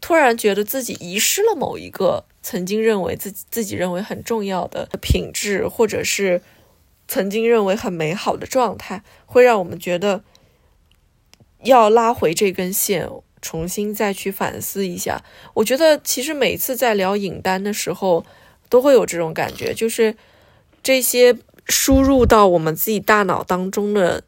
[0.00, 6.40] 突然觉得自己遗失了某一个曾经认为自己自己认为很重要的品质，或者是。
[7.10, 10.22] 曾经认为很美好的状态，会让我们觉得
[11.64, 13.08] 要拉回这根线，
[13.40, 15.22] 重新再去反思一下。
[15.54, 18.24] 我觉得其实每次在聊影单的时候，
[18.68, 20.16] 都会有这种感觉，就是
[20.82, 24.24] 这些输入到我们自己大脑当中的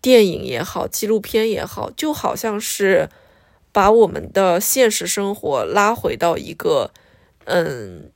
[0.00, 3.08] 电影也好，纪录片也好，就好像是
[3.72, 6.92] 把我们的现实生活拉回到一个
[7.44, 8.10] 嗯。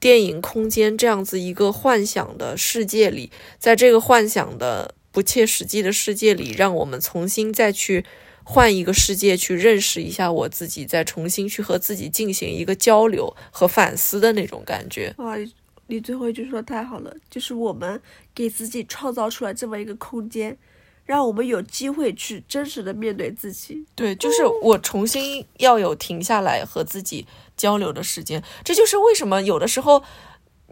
[0.00, 8.04] 电影空间这样子一个幻想的世界里，在这个幻想的不切实际的世界里，让我们重新再去
[8.42, 15.14] 换一个世界去认识一下我自己，再重新去和自己进行一个交流和反思的那种感觉。
[15.18, 15.36] 哇，
[15.86, 18.02] 你最后一句说太好了，就是我们
[18.34, 20.58] 给自己创造出来这么一个空间。
[21.06, 23.84] 让我们有机会去真实的面对自己。
[23.94, 27.26] 对，就是我重新要有停下来和自己
[27.58, 28.42] 交流的时间。
[28.64, 30.02] 这就是为什么有的时候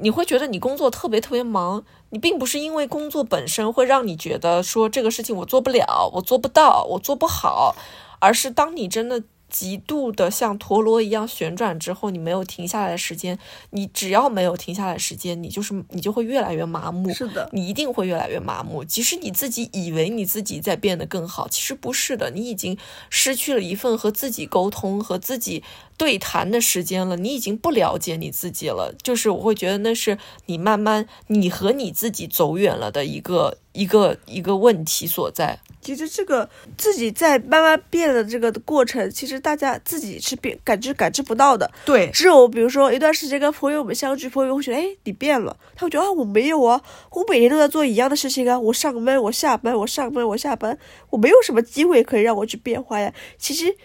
[0.03, 7.75] 你会觉得你工作特别特别忙，你并不是因为工作本身会让你觉得说这个事情我做不了，我做不到，我做不好，
[8.19, 9.23] 而是当你真的。
[9.53, 13.39] 极度的像陀螺一样旋转之后，你没有停下来的时间，
[13.69, 17.13] 你只要没有停下来时间，你就是你就会越来越麻木。
[17.13, 18.83] 是的，你一定会越来越麻木。
[18.83, 22.79] 即使你自己以为你自己在变得更好，其实不是的，你已经
[23.11, 25.63] 失去了一份和自己沟通和自己
[25.97, 27.17] 对谈的时间了。
[27.17, 35.59] 你已经不了解你自己了，就是我会觉得那是你慢慢你和你自己走远了的一个一个一个问题所在。
[35.81, 41.69] 其实这个自己在慢慢变的这个过程，其实大家自己是变感知感知不到的。
[41.85, 45.57] 对，只有比如说一段时间跟朋友们相聚，朋友会觉得，哎，你变了。
[45.75, 50.79] 他会觉得啊，我没有啊，我每天都在做一样的事情啊，我上班，我下班，我上班，我下班，
[51.11, 53.13] 我没有什么机会可以让我去变化呀。
[53.37, 53.77] 其实，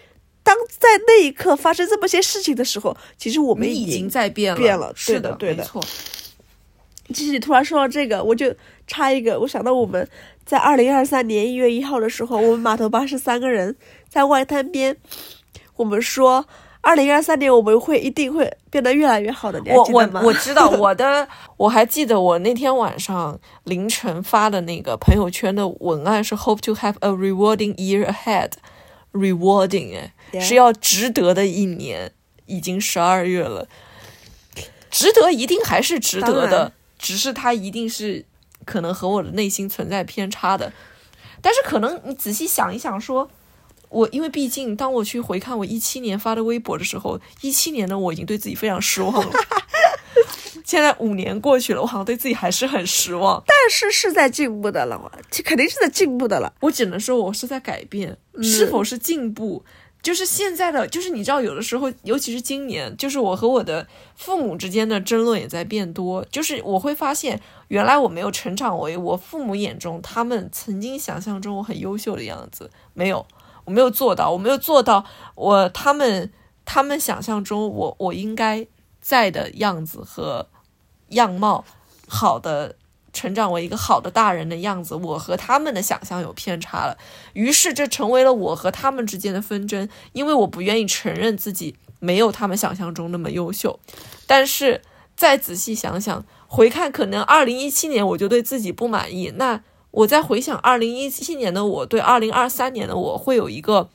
[0.48, 4.58] 当在那一刻发生这么些事情的时候，其实我们已经在变了。
[4.58, 5.84] 变了，是的，对的，没错。
[7.12, 8.54] 其实你突然说到这个，我就
[8.86, 10.08] 插一个，我想到我们
[10.46, 13.76] 在二零二三年一月一号的时候，我们码头巴士三个人
[14.08, 14.96] 在外滩边，
[15.76, 16.46] 我们说
[16.80, 19.62] 二零二三年我们会一定会变得越来越好的。
[19.66, 20.08] 我我？
[20.22, 21.28] 我知道我的，
[21.58, 28.10] 我还记得我那天晚上凌晨发的那个朋友圈的文案是 “Hope to have a rewarding year
[29.12, 32.12] ahead”，rewarding 哎是要值得的一年，
[32.46, 33.68] 已经十二月了，
[34.90, 38.24] 值得一定还是值得的，只是它一定是
[38.64, 40.72] 可能和我的内心存在偏差的，
[41.40, 43.30] 但是可能你仔细想一想说。
[43.90, 49.32] 我因为毕竟，当我去回看我一七年发的微博的时候，一七年的我已经对自己非常失望了。
[50.68, 53.42] 现在五年过去了，我好像对自己还是很失望。
[53.46, 56.52] 但是是在进步的了，其肯定是在进步的了。
[56.60, 59.64] 我只能说我是在改变，是否是进步？
[60.02, 66.22] 就是现在的，就是你知道，有的时候，尤其是今年，就是我和我的父母之间的争论也在变多。
[66.30, 73.24] 就是我会发现，原来我没有成长为我父母眼中他们曾经想象中我很优秀的样子，没有，
[73.64, 75.02] 我没有做到，我没有做到
[75.34, 76.30] 我他们
[76.66, 78.66] 他们想象中我我应该
[79.00, 80.46] 在的样子和
[81.10, 81.64] 样貌，
[82.06, 82.76] 好的
[83.12, 86.96] 成长为一个好的大人的样子，我和他们的想象有偏差了。
[87.32, 93.80] 于是这成为了我和他们之间的纷争，因为我不愿意承认自己没有他们想象中那么优秀。
[94.26, 94.82] 但是
[95.16, 103.88] 再仔细想想，回看可能二零一七年我就对自己不满意，那我再回想二零一七年的我对二零二三年的我会有一个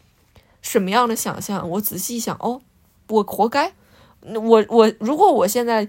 [0.62, 1.70] 什么样的想象？
[1.70, 2.62] 我仔细一想，哦，
[3.08, 3.74] 我活该。
[4.22, 5.88] 我我如果我现在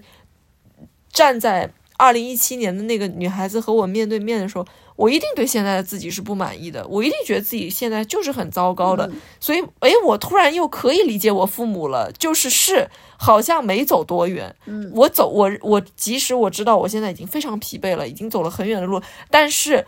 [1.15, 9.09] 站在二零一七年的那个女孩子和我面对面的时候，我一定对现在的自己是不满意的，我一定觉得自己现在就是很糟糕的。
[9.39, 14.53] 所以，诶，我突然又可以理解我父母了，就是是好像没走多远。
[14.65, 19.01] 嗯，我走，我我即使我知道我现在已经非常疲惫了，已经走了很远的路，
[19.31, 19.85] 但是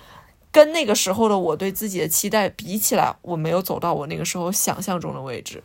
[0.49, 5.61] 跟那个时候的我对自己的期待比起来，我没有走到我那个时候想象中的位置。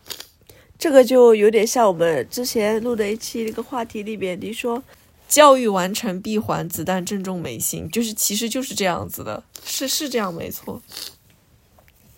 [0.77, 4.83] 这个就有点像我们之前录的一期那个话题里面，你说
[5.33, 10.83] 教育完成闭环，子弹正中眉心，就是其实就是这样子的，是是这样没错。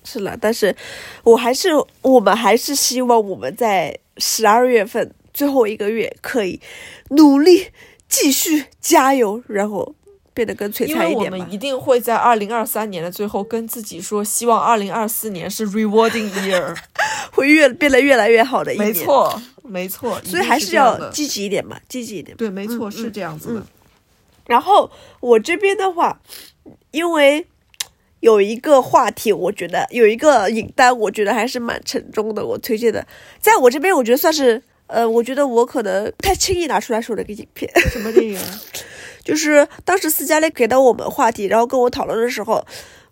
[0.02, 0.74] 是了，但是
[1.22, 1.68] 我还是
[2.02, 6.60] 我们还是希望我们在十二月份最后一个月可以
[7.10, 7.68] 努力
[8.08, 9.94] 继续加油，然后
[10.34, 11.52] 变得更璀璨一点我们。
[11.52, 16.76] 一定会在二零二三年的最后跟自己说，希望二零二四年是 rewarding year。
[17.30, 18.88] 会越变得越来越好的一年。
[18.88, 22.36] 没，错，没错，所以还是要积极一点嘛，积极一点。
[22.36, 23.62] 对，没错，嗯是这样子的。
[24.46, 24.90] 然后
[25.20, 26.20] 我这边的话，
[26.90, 27.46] 因为
[28.20, 32.44] 有一个话题，我觉得有一个影单，我觉得还是蛮沉重的。
[32.44, 33.06] 我推荐的，
[33.40, 38.60] 在我这边，我觉得算是呃，我觉得我可能不太轻易拿出来说的一个影片，什么电影啊？
[39.24, 42.64] 就是当时斯嘉丽给到我们话题，然后跟我讨论的时候。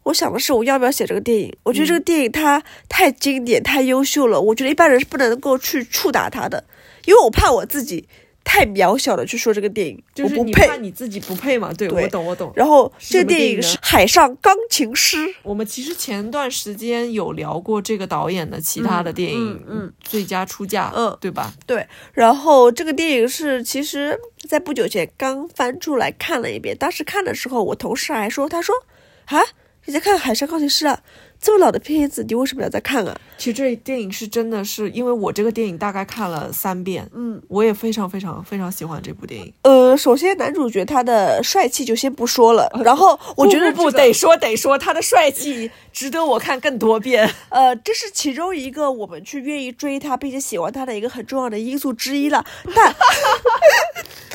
[0.04, 1.54] 我想的是，我要不要写这个电影？
[1.62, 6.64] 我觉得这个嗯电影它太经典、太优秀了，我觉得一般人是不能够去触达它的，
[7.04, 8.08] 因为我怕我自己
[8.44, 10.76] 太渺小的去说这个电影，就是你我不配怕。
[10.76, 11.72] 你自己不配嘛？
[11.72, 12.52] 对，对我懂，我懂。
[12.56, 21.54] 然后这个电影是《海上钢琴师》，我们其实前段时间有聊过这个导演的其他的电影，嗯嗯最佳出价》，嗯对吧？
[21.64, 28.74] 对，然后这个电影是其实在不久前刚翻出来看了一遍，当时看的时候，我同事还说，他说
[29.26, 29.40] 啊，
[29.84, 31.00] 你在看《海上钢琴师》啊，
[31.40, 33.18] 这么老的片子，你为什么要再看啊？
[33.36, 39.52] 其实这电影是真的是，因为我这个电影大概看了三遍，嗯，我也非常非常非常喜欢这部电影。
[39.62, 47.28] 呃，首先男主角他的帅气就先不说了，然后我觉得不得说得说，他的帅气值得我看更多遍。
[47.50, 52.44] 呃，这是其中一个我们去愿意追他并且喜欢他的一个很重要的因素之一了。
[52.72, 52.94] 但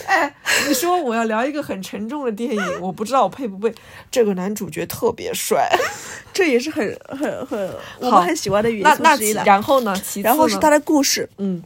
[0.68, 3.74] 你说我要聊一个很沉重的电影，我不知道我配不配。
[4.10, 5.70] 这个男主角特别帅，
[6.34, 9.44] 这也是很很很我们很喜欢的元那那其素之一了。
[9.46, 9.96] 然后呢？
[9.96, 11.62] 其次呢然后是他的故事，嗯，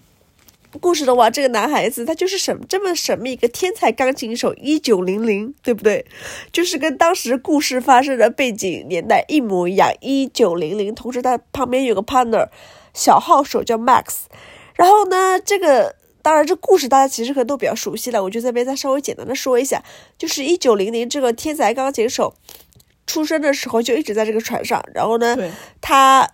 [0.80, 6.06] 故事的话，这个男孩子他就是神这么神秘一个天才钢琴手，一九零零，对不对？
[6.52, 10.94] 就是跟当时故事发生的背景年代一模一样，一九零零。
[10.96, 12.48] 同时他旁边有个 partner，
[12.94, 14.24] 小号手叫 Max。
[14.76, 19.84] 然后呢，这个当然这故事大家其实可能都比较熟悉了，我就这边再稍微简单的说一下，
[20.18, 22.34] 就是一九零零这个天才钢琴手
[23.08, 25.36] 出生的时候就一直在这个船上，然后呢，
[25.82, 26.30] 他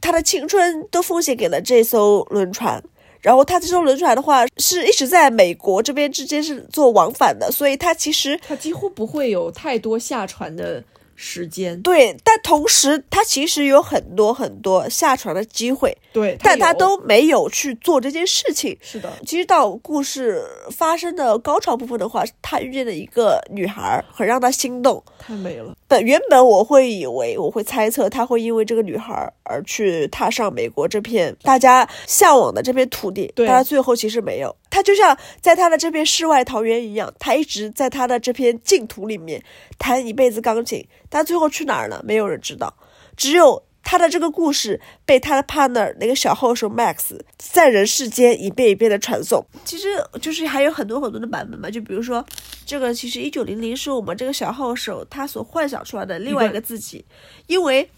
[0.00, 2.82] 他的青春都奉献给了这艘轮船。
[3.20, 10.82] 然后他这艘轮船的话，是一直在美国这边之间是做往返的，所以他其实他几乎不会有太多下船的
[11.20, 11.82] 时间。
[11.82, 18.78] 对，但同时他其实有很多很多下船的机会，对，但他都没有去做这件事情。
[18.80, 20.40] 是的，其实到故事
[20.70, 25.02] 发生的高潮部分的话，他遇见了一个女孩，很让他心动。
[25.18, 25.74] 太美了。
[25.88, 34.54] 本原本我会以为，我会猜测他会因为这个女孩而去踏上美国这片大家向往的这片土地，但他最后其实没有。
[34.70, 39.42] 他就像在他的这片世外桃源一样，他一直在他的这片净土里面
[39.78, 42.02] 弹一辈子钢琴，他最后去哪儿了？
[42.04, 42.74] 没有人知道，
[43.16, 43.64] 只有。
[43.90, 49.88] 他的这个故事被他的 partner 那个小号手 Max 在人世间一遍一遍的传颂，其实
[50.20, 52.22] 就是还有很多很多的版本嘛，就比如说
[52.66, 57.02] 这个其实一九零零是我们这个小号手他所幻想出来的另外一个自己，
[57.46, 57.88] 因为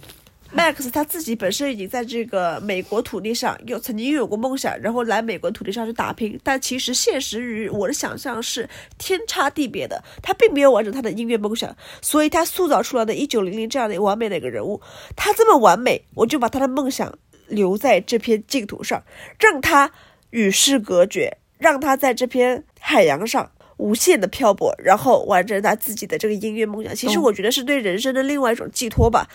[0.54, 14.80] Max 他自己本身已经在这个美国土地上有曾经拥有过梦想，然后来美国土地上去打拼，但其实现实与我的想象是天差地别的，他并没有完成他的音乐梦想，所以他塑造出来的一九零零这样的完美的一个人物，
[15.14, 19.02] 他这么完美，我就把他的梦想留在这片净土上，
[19.38, 19.92] 让他
[20.30, 23.52] 与世隔绝，让他在这片海洋上。
[23.76, 26.94] 无限的漂泊，然后完成他自己的这个音乐梦想。
[26.94, 29.26] 其实我觉得是对人生的另外一种寄托吧。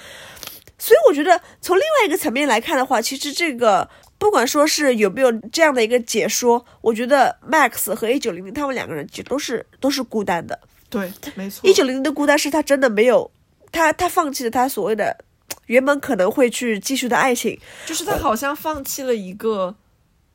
[0.77, 10.59] 所以我觉得从另外一个层面来看的话，其实这个不管说是有没有这样的一个解说，我觉得 Max 和一九零零他们两个人其实都是都是孤单的。
[10.89, 11.67] 对，没错。
[11.67, 13.31] 一九零零的孤单是他真的没有，
[13.71, 15.17] 他他放弃了他所谓的
[15.65, 17.59] 原本可能会去继续的爱情。
[17.85, 19.75] 就是他好像放弃了一个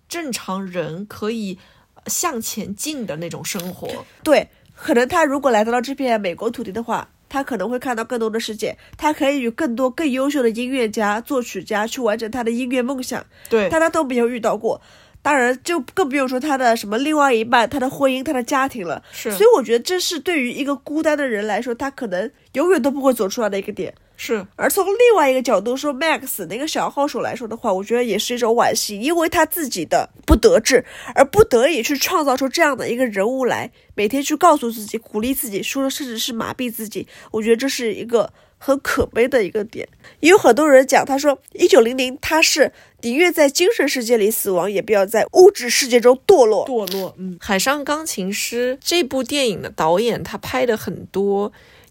[0.09, 1.59] 正常人可以
[2.07, 4.05] 向前进的那种生活。
[4.23, 14.83] 对，可能他如果来到了这片美国土地的话，他可能会看到更多的世界，他可以与更多更优秀的音乐家、作曲家去完成他的音乐梦想，对，但他都没有遇到过。
[15.23, 19.03] 当然，就更不用说他的什么另外一半、他的婚姻、他的家庭了。
[19.13, 23.95] 是所以我觉得这是对于一个孤单的人来说，他可能永远都不会走出来的一个点。
[24.23, 37.09] 是而从另外一个角度说，Max 那个小号手来说的话，我觉得也是一种惋惜，因为他自己的不得志，而不得已去创造出这样的一个人物来，每天去告诉自己、鼓励自己，说甚至是麻痹自己。
[37.31, 39.89] 我觉得这是一个很可悲的一个点。
[40.21, 46.67] 也有很多人讲，他说一九零零他是宁愿在精神世界里死亡，也不要在物质世界中堕落。
[46.67, 47.15] 堕落。
[47.17, 51.51] 嗯，《海上钢琴师》这部电影的导演，他拍的很多，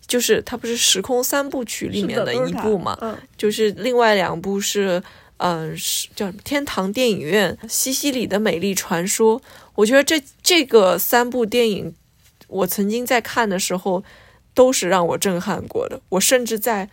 [0.10, 5.02] 就是它不是时空三部曲里面的一部嘛，嗯，就是另外两部是，
[5.38, 9.40] 嗯、是叫什么天堂电影院、西西里的美丽传说。
[9.76, 11.94] 我觉得这这个三部电影，
[12.48, 14.04] 我曾经在看的时候，
[14.56, 16.02] 都是让我震撼过的。
[16.10, 16.90] 我甚至在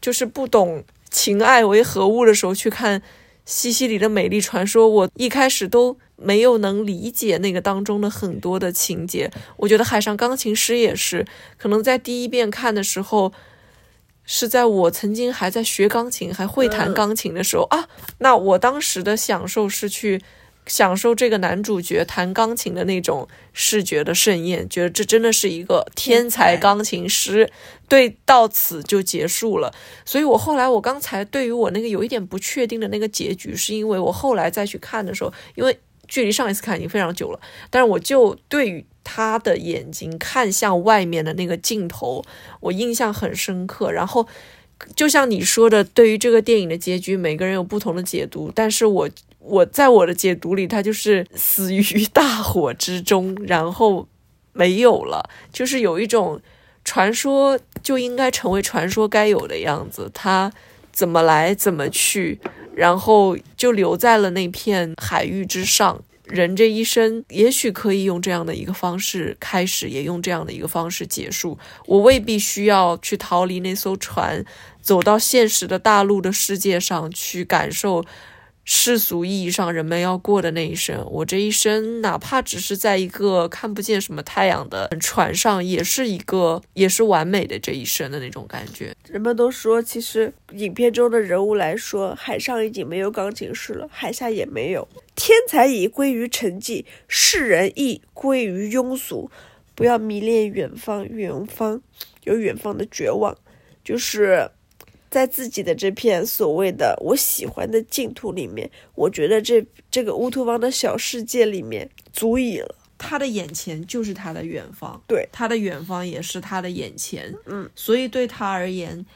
[0.00, 3.00] 就是不懂情爱为何物的时候去看
[3.44, 9.30] 西西里的美丽传说，我一开始都没有能理解那个当中的很多的情节。
[9.56, 11.26] 我觉得《海上钢琴师》也是，
[11.58, 13.32] 可能在第一遍看的时候，
[14.24, 17.88] 是在我曾经还在学钢琴、还会弹嗯钢琴的时候、啊。
[18.18, 20.22] 那我当时的享受是去
[20.66, 27.50] 享受这个男主角弹钢琴的那种视觉的盛宴，觉得这真的是一个天才钢琴师。
[27.86, 29.72] 对，到此就结束了。
[30.04, 37.38] 所以我后来，我刚才对于我那个有一点不确定的那个结局，是因为我后来再去看的时候，因为距离上一次看已经非常久了，
[37.68, 42.24] 但是我就对于他的眼睛看向外面的那个镜头，
[42.60, 43.92] 我印象很深刻。
[43.92, 44.26] 然后，
[44.96, 49.10] 就像你说的，对于这个电影的结局，每个人有不同的解读，但是我
[49.44, 51.82] 我在我的解读里，他就是死于
[52.12, 54.08] 大火之中，然后
[54.52, 56.40] 没有了，就是有一种
[56.82, 60.50] 传说就应该成为传说该有的样子，他
[60.92, 62.40] 怎么来怎么去，
[62.74, 66.02] 然后就留在了那片海域之上。
[66.24, 71.58] 人这一生也许可以用这样的一个方式开始，也用这样的一个方式结束。
[71.84, 74.42] 我未必需要去逃离那艘船，
[74.80, 78.02] 走到现实的大陆的世界上去感受
[78.64, 81.06] 世俗意义上人们要过的那一生。
[81.10, 88.94] 我这一生，哪怕只是在一个看不见什么太阳的船上，也是一个也是完美的这一生的那种感觉。
[89.08, 94.88] 人们都说，其实影片中的人物来说，海上已经没有钢琴师了，海下也没有。
[95.14, 99.30] 天才已归于沉寂，世人亦归于庸俗。
[99.76, 101.82] 不要迷恋远方，远方
[102.22, 103.36] 有远方的绝望，
[103.84, 104.50] 就是
[105.14, 112.74] 在自己的这片所谓的我喜欢的净土里面，我觉得这这个乌托邦的小世界里面足以了。
[112.98, 119.06] 他的眼前就是他的远方，对他的远方也是他的眼前，嗯，所以对他而言，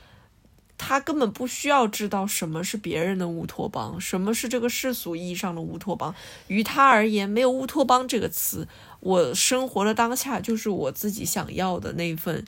[0.77, 6.15] 他根本不需要知道什么是别人的乌托邦，什么是这个世俗意义上的乌托邦。
[6.47, 8.69] 于他而言，没有乌托邦这个词，
[9.01, 12.45] 我生活的当下就是我自己想要的那份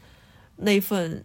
[0.56, 1.24] 那份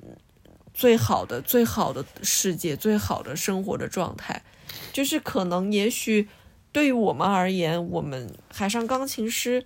[0.76, 4.44] 最好的、最好的世界、最好的生活的状态。
[4.92, 6.28] 就是可能，也许
[6.72, 9.66] 对于我们而言，我们海上钢琴师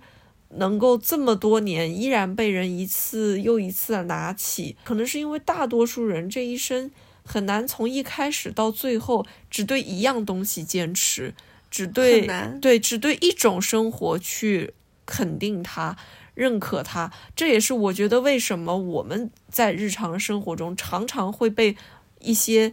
[0.50, 6.90] 能够这么多年依然被人一次又一次的拿起，可能是因为大多数人这一生
[7.24, 11.34] 很难从一开始到最后只对一样东西坚持，
[11.70, 12.28] 只对
[12.60, 15.96] 对只对一种生活去肯定它。
[16.40, 21.76] 认可他，这也是我觉得为什么我们在日常生活中常常会被
[22.18, 22.72] 一些，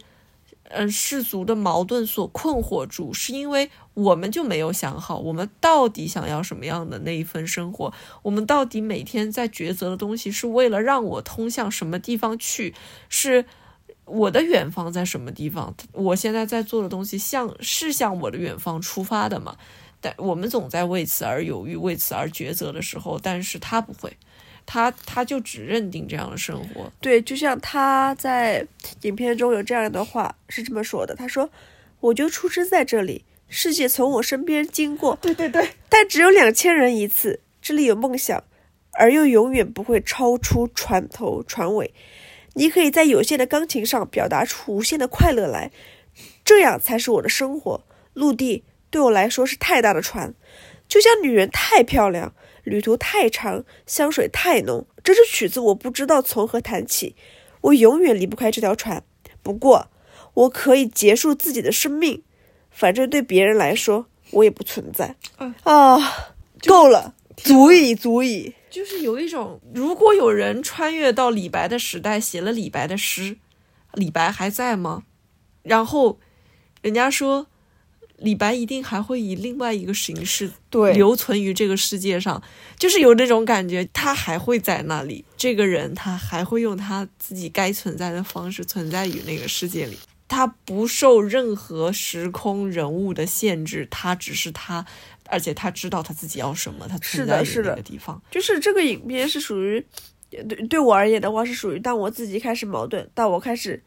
[0.70, 7.92] 嗯世俗的矛盾所困惑住，是因为我们就没有想好，我们到底想要什么样的那一份生活，
[8.22, 12.72] 我们到底每天在抉择的东西是为了让我通向什么地方去，
[13.10, 13.44] 是
[14.06, 19.58] 我的远方在什么地方，我现在在做的东西向是向我的远方出发的吗？
[20.00, 24.16] 但我们总在为此而犹豫，为此而抉择的时候，但是他不会，
[24.64, 26.92] 他他就只认定这样的生活。
[27.00, 28.64] 对，就像他在
[29.02, 31.50] 影片中有这样的话是这么说的：“他说，
[31.98, 37.40] 我就出生在这里，世界从我身边经过，对对对，但只有两千人一次。
[37.60, 38.44] 这里有梦想，
[38.92, 41.92] 而又永远不会超出船头船尾。
[42.54, 45.72] 你可以在有限的钢琴上表达出无限的快乐来，
[46.44, 47.84] 这样才是我的生活。
[48.14, 50.34] 陆地。”对我来说是太大的船，
[50.88, 52.34] 就像女人太漂亮，
[52.64, 54.86] 旅途太长，香水太浓。
[55.04, 57.14] 这支曲子我不知道从何谈起，
[57.60, 59.04] 我永远离不开这条船。
[59.42, 59.90] 不过，
[60.34, 62.22] 我可以结束自己的生命，
[62.70, 65.16] 反正对别人来说我也不存在。
[65.64, 65.98] 啊，
[66.66, 68.54] 够了，足以，足以。
[68.70, 73.36] 就是有一种，如果有人穿越到李白的时代，写了李白的诗，
[73.92, 75.02] 李白还在吗？
[75.62, 76.18] 然后，
[76.80, 77.48] 人家说。
[78.18, 82.42] 李白一定还会以另外一个形式对留存于这个世界上，
[82.76, 85.24] 就是有那种感觉，他还会在那里。
[85.36, 89.96] 这个人他还会用他自己该存在的方式存在于那个世界里，
[90.26, 94.84] 他不受任何时空人物的限制，他只是他，
[95.26, 98.20] 而且他知道他自己要什么，他存在于那个地方。
[98.32, 99.86] 就是这个影片是属于，
[100.30, 103.80] 对对我而言的话是属于，当我自己开始矛盾，当我开始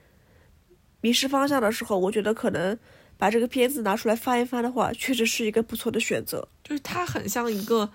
[1.01, 2.79] 迷失方向的时候，我觉得可能。
[3.21, 6.47] 把这个片子拿出来翻一翻的话，确实是一个不错的选择。
[6.63, 7.87] 就是它很像一个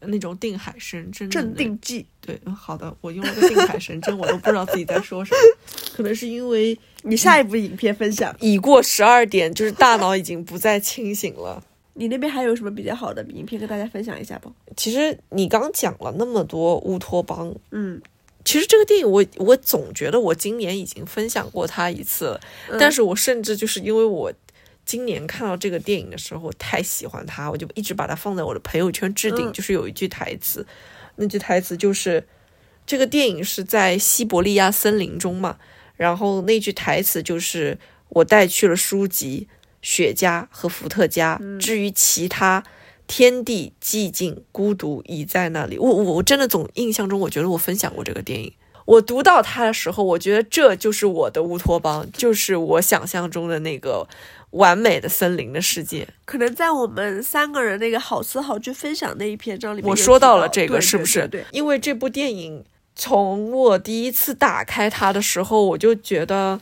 [0.00, 2.04] 那种定海神针、镇定剂。
[2.20, 5.38] 对，好的，我用了个定海神针，我都不知道自己在说什么。
[5.94, 11.62] 可能是因为你下一部影片分享已过十二点，就是大脑已经不再清醒了。
[11.94, 14.52] 你那边还有什么比较好的影片跟大家分享一下不？
[14.76, 18.02] 其实你刚讲了那么多乌托邦，嗯。
[18.44, 22.40] 其实这个电影，我我总觉得我今年已经分享过它一次了，
[22.78, 24.32] 但是我甚至就是因为我
[24.86, 29.52] 今年看到这个电影的时候太喜欢它，我就一直把它放在我的朋友圈置顶。
[29.52, 30.66] 就是有一句台词，
[31.16, 32.26] 那句台词就是
[32.86, 35.58] 这个电影是在西伯利亚森林中嘛，
[35.96, 37.78] 然后那句台词就是
[38.08, 39.48] 我带去了书籍、
[39.82, 42.64] 雪茄和伏特加，至于其他。
[43.08, 48.52] 天地寂静孤独已在那里，我我我真的总印象中，我觉得我分享过这个电影。
[48.86, 54.08] 我读到它的时候，我觉得这就是我的乌托邦，就是我想象中的那个
[54.50, 56.08] 完美的森林的世界。
[56.24, 61.28] 可能在我们三个人那个好词好句分享那一篇章里面，我说到了这个，是不是？
[61.28, 62.64] 对，因为这部电影
[62.94, 66.60] 从我第一次打开它的时候，我就觉得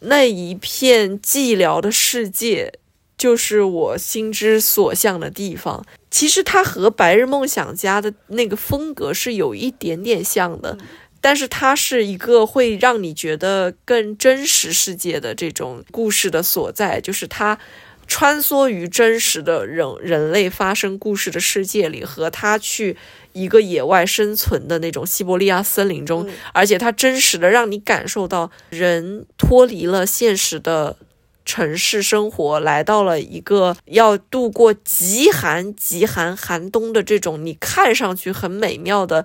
[0.00, 2.72] 那一片寂寥的世界。
[3.18, 5.84] 就是我心之所向的地方。
[6.08, 10.78] 其实它和《白日梦想家》的那个风格是有一点点像的，
[11.20, 17.00] 但是它是一个会让你觉得更真实世界的这种故事的所在。
[17.00, 17.58] 就是它
[18.06, 22.96] 穿梭于真实的人人类发生故事的世界里，和他去
[23.32, 30.96] 一个野外生存的那种西伯利亚森林中，而且它真实的让你感受到人脱离了现实的。
[31.44, 39.24] 城市生活来到了一个要度过极寒、极寒寒冬的这种你看上去很美妙的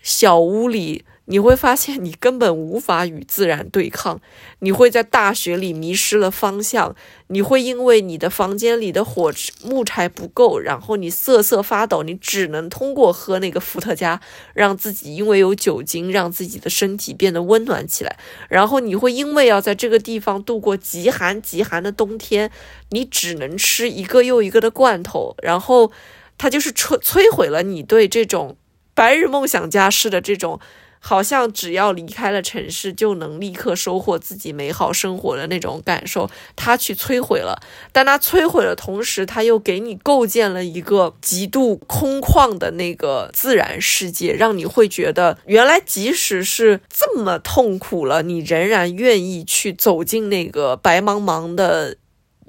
[0.00, 1.04] 小屋里。
[1.28, 4.20] 你会发现，你根本无法与自然对抗。
[4.60, 6.94] 你会在大雪里迷失了方向。
[7.26, 9.32] 你会因为你的房间里的火
[9.64, 12.04] 木柴不够，然后你瑟瑟发抖。
[12.04, 14.20] 你只能通过喝那个伏特加，
[14.54, 18.16] 让自己因为有酒精，让自己的身体变得温暖起来。
[18.48, 22.52] 然后你会因为要在这个地方度过极寒极寒的冬天，
[22.90, 25.34] 你只能吃一个又一个的罐头。
[25.42, 25.90] 然后，
[26.38, 28.56] 它就是摧摧毁了你对这种
[28.94, 30.60] 白日梦想家式的这种。
[31.06, 37.62] 好像只要离开了城市，就能立刻收获自己美好生活的那种感受，他去摧毁了。
[37.92, 51.98] 但他摧毁的同时，他又给你构建了一个极度空旷的那个自然世界，让你会觉得，原来即使是这么痛苦了，你仍然愿意去走进那个白茫茫的。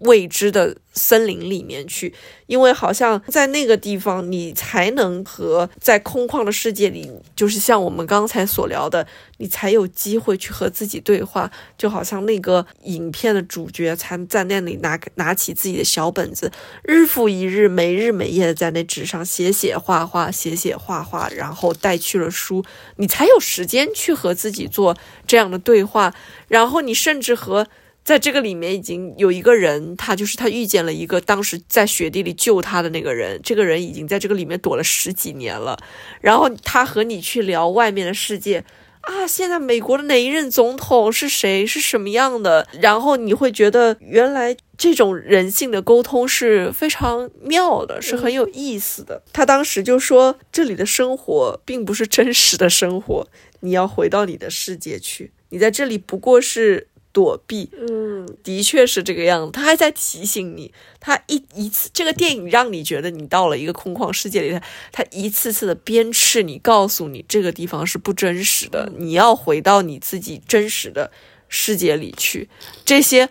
[0.01, 2.13] 未知的森林里面去，
[2.47, 11.49] 因为好像在那个地方，你才能和在空旷的世界里，就是像我们刚才所聊的，你才有机会去和自己对话。
[11.77, 16.51] 就好像那个影片的主角，才在那里拿拿起自己的小本子，
[16.83, 26.15] 日复一日，没日没夜的在那纸上写写画画，写写画画，然后带去了书，你才有时间去和自己做这样的对话。
[26.47, 27.67] 然后你甚至和。
[28.07, 33.37] 在这个里面，已经有一个人，他就是他遇见了一个当时在雪地里救他的那个人。
[33.43, 35.77] 这个人已经在这个里面躲了十几年了。
[36.21, 38.63] 然后他和你去聊外面的世界
[39.01, 42.65] 啊，现在美国的哪一任总统是谁，是什么样的？
[42.79, 49.21] 然后你会觉得，原来这种人性的沟通是非常妙的，是很有意思的。
[49.33, 53.27] 他当时就说，这里的生活并不是真实的生活，
[53.59, 55.33] 你要回到你的世界去。
[55.49, 56.87] 你在这里不过是。
[57.17, 59.51] 躲避，嗯，的确是这个样子。
[59.51, 64.61] 他还在提醒你，他一一次这个电影让你觉得你到了一个空旷世界里，他
[64.91, 71.09] 他一次次的鞭笞你，告诉你这个地方是不真实的，你要回到你自己真实的
[71.49, 72.49] 世界里去。
[72.85, 73.27] 这些。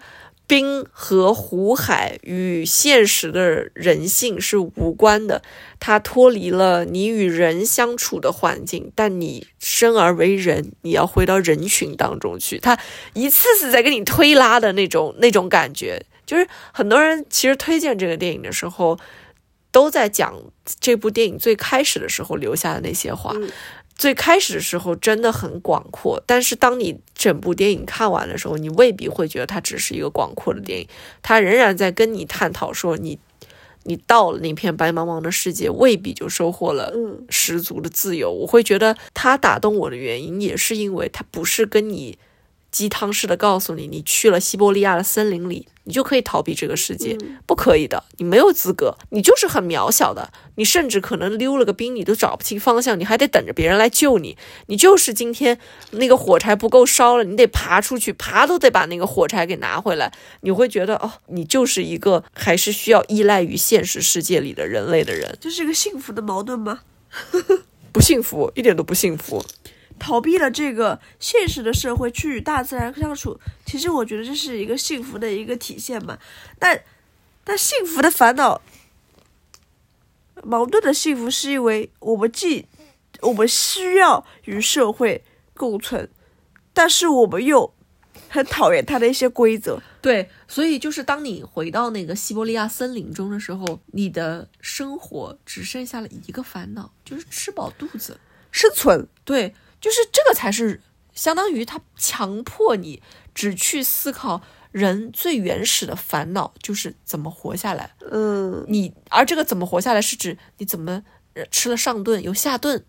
[0.46, 5.42] 冰和湖海与现实的人性是无关的，
[5.80, 12.58] 它脱离了你与人相处的环境，但你生而为人，你要回到人群当中去。
[12.58, 12.78] 他
[13.14, 18.98] 一次次在给你推拉的那种那种感觉，就是很多人其实推荐这个电影的时候，
[19.72, 20.32] 都在讲
[20.80, 23.34] 这部电影最开始的时候留下的那些话。
[23.96, 30.88] 最开始的时候真的很广阔，但是当你整部电影看完的时候，你未必会觉得它只是一个广阔的电影，
[31.22, 33.18] 它仍然在跟你探讨说你，
[33.84, 36.92] 你到了那片白茫茫的世界，未必就收获了
[37.30, 38.30] 十足的自由。
[38.30, 42.18] 我会觉得它打动我的原因，也是因为它不是跟你。
[42.76, 47.16] 鸡汤式的告诉你，你去了西伯利亚的森林里，你就可以逃避这个世界，
[47.46, 55.58] 不可以的，你没有资格，你就是很渺小的，你甚至可能溜了个冰，你都找不清方向，你还得等着别人来救你，你就是今天
[55.92, 60.12] 那个火柴不够烧了，你得爬出去，爬都得把那个火柴给拿回来，
[60.42, 66.80] 你会觉得哦，你就是一个还是需要依赖于现实世界里的人类的人，这是一个幸福的矛盾吗？
[67.90, 69.42] 不幸福，一点都不幸福。
[69.98, 76.18] 逃避了这个现实的社会，去与大自然相处，其实我觉得这是一个幸福的一个体现嘛。
[76.58, 76.82] 但，
[77.42, 78.60] 但幸福的烦恼，
[80.42, 82.66] 矛盾的幸福，是因为我们既
[83.22, 85.24] 我们需要与社会
[85.54, 86.08] 共存，
[86.72, 87.72] 但是我们又
[88.28, 89.80] 很讨厌它的一些规则。
[90.02, 98.20] 对，所以就是当你回到那个西伯利亚森林中的时候，你的生活只剩下了一个烦恼，就是吃饱肚子，
[98.52, 99.08] 生存。
[99.24, 99.54] 对。
[99.80, 100.80] 就是这个才是
[101.14, 103.02] 相当于他强迫你
[103.34, 107.94] 只去思考人最原始的烦恼，就是怎么活下来。
[108.10, 111.02] 嗯，你而这个怎么活下来是指你怎么
[111.50, 112.84] 吃了上顿有下顿，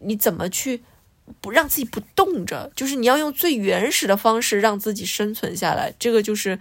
[0.00, 0.82] 你怎么去
[1.40, 5.92] 不让自己不动着，就是你要用最原始的方式让自己生存下来。
[5.98, 6.58] 这个就是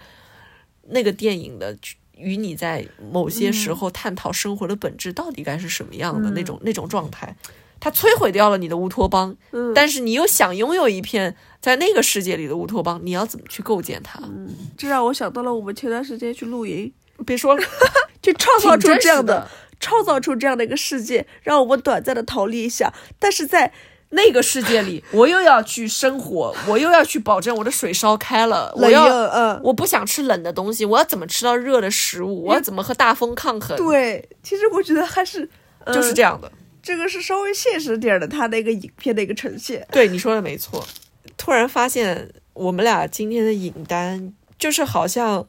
[0.89, 1.77] 那个电影的
[2.17, 7.35] 与你在某些时候探讨生活的本质到底该是什么样的那种那种状态。
[7.79, 14.19] 它摧毁掉了你的乌托邦，嗯，但是你又想拥有一片在那个世界里的乌托邦，你要怎么去构建它？
[14.23, 16.91] 嗯，这让我想到了我们前段时间去露营，
[17.25, 17.63] 别说了，
[18.21, 19.47] 就创造出这样的，
[19.79, 22.93] 创造出这样的一个世界，让我们短暂的逃离一下。
[23.19, 23.71] 但是在
[24.09, 32.45] 那个世界里， 我又要去生活，我又要去保证我的水烧开了，我要，嗯，我不想吃冷的东西，我要怎么吃到热的食物？
[32.45, 33.75] 我要怎么和大风抗衡？
[33.77, 35.49] 对，其实我觉得还是
[35.87, 36.51] 就是这样的。
[36.85, 39.83] 这个是稍微现实点的，他那个影片的一个呈现。
[39.91, 40.87] 对你说的没错。
[41.35, 45.47] 突然发现我们俩今天的影单就是好像，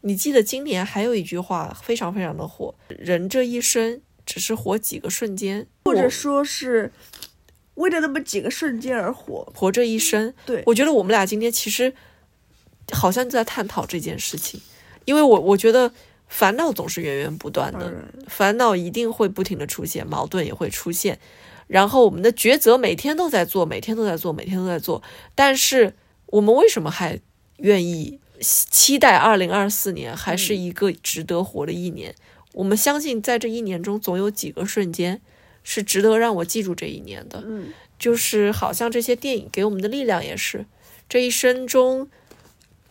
[0.00, 6.90] 你记得今年还有一句话非常非常的火：人这一生只是活几个瞬间，或者说是
[7.76, 10.34] 为了那么几个瞬间而活，活这一生。
[10.44, 11.94] 对，我觉得我们俩今天其实
[12.90, 14.60] 好像在探讨这件事情，
[15.04, 15.92] 因为我我觉得。
[16.28, 17.92] 烦恼总是源源不断的，
[18.26, 21.18] 烦恼一定会不停的出现，矛盾也会出现。
[21.66, 25.02] 然后我们的抉择每天都在做，每天都在做，每天都在做。
[25.34, 25.94] 但是
[26.26, 27.20] 我们为什么还
[27.58, 32.14] 愿意期待二零二四年还是一个值得活的一年？
[32.52, 35.20] 我们相信在这一年中总有几个瞬间
[35.62, 37.42] 是值得让我记住这一年的。
[37.44, 40.66] 嗯，就是好像这些电影给我们的力量也是，
[41.08, 42.08] 这一生中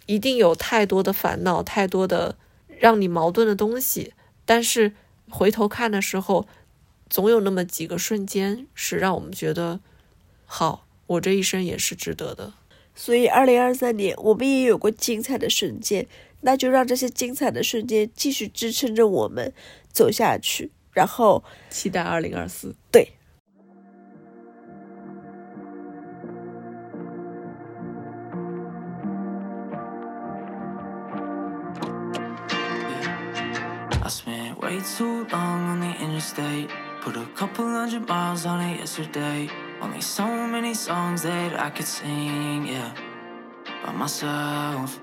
[0.05, 2.36] 一定有太多的烦恼，太多的
[2.80, 4.13] 让你矛盾的东西，
[4.45, 4.93] 但是
[5.30, 6.47] 回头看的时候，
[7.09, 9.80] 总有那么几个瞬间是让我们觉得，
[10.45, 12.53] 好，我这一生也是值得的。
[12.93, 16.07] 所以，二零二三年我们也有过精彩的瞬间，
[16.41, 19.53] 那就让这些精彩的瞬间继续支撑着我们
[19.91, 20.71] 走下去。
[20.93, 22.73] 然后，期待二零二四。
[22.91, 23.14] 对。
[34.06, 36.70] I spent way too long on the interstate.
[37.01, 39.49] Put a couple hundred miles on it yesterday.
[39.82, 42.93] Only so many songs that I could sing, yeah,
[43.84, 45.01] by myself.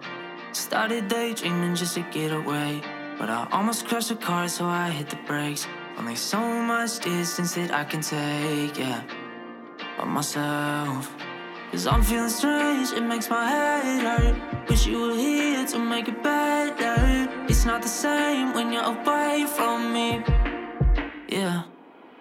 [0.52, 2.80] Started daydreaming just to get away.
[3.18, 5.66] But I almost crashed the car, so I hit the brakes.
[5.98, 9.02] Only so much distance that I can take, yeah,
[9.98, 11.12] by myself.
[11.72, 14.68] Cause I'm feeling strange, it makes my head hurt.
[14.68, 17.26] Wish you were here to make it better.
[17.48, 20.22] It's not the same when you're away from me.
[21.30, 21.62] Yeah.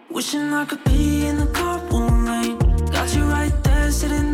[0.10, 2.60] Wishing I could be in the carpool lane.
[2.92, 4.31] Got you right there sitting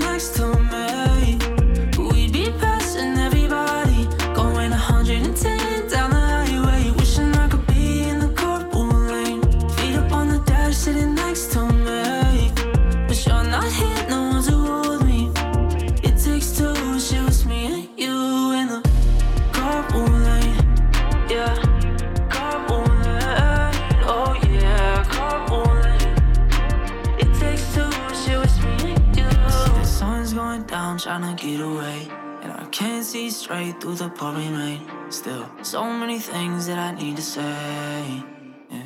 [33.98, 34.82] the pouring rain.
[35.10, 38.24] Still, so many things that I need to say.
[38.70, 38.84] Yeah.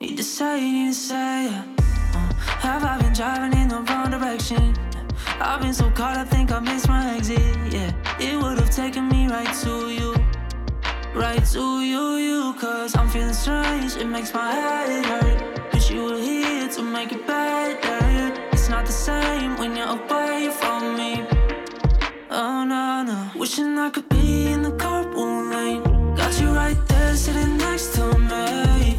[0.00, 1.46] Need to say, need to say.
[1.46, 2.32] Uh,
[2.66, 4.74] have I been driving in the wrong direction?
[5.38, 7.38] I've been so caught, I think I missed my exit.
[7.70, 10.14] Yeah, it would have taken me right to you.
[11.14, 13.94] Right to you, you, cause I'm feeling strange.
[13.96, 15.72] It makes my head hurt.
[15.72, 18.34] Wish you were here to make it better.
[18.50, 21.37] It's not the same when you're away from me.
[22.40, 23.30] Oh no no.
[23.34, 25.82] Wishing I could be in the carpool lane.
[26.14, 28.97] Got you right there, sitting next to me.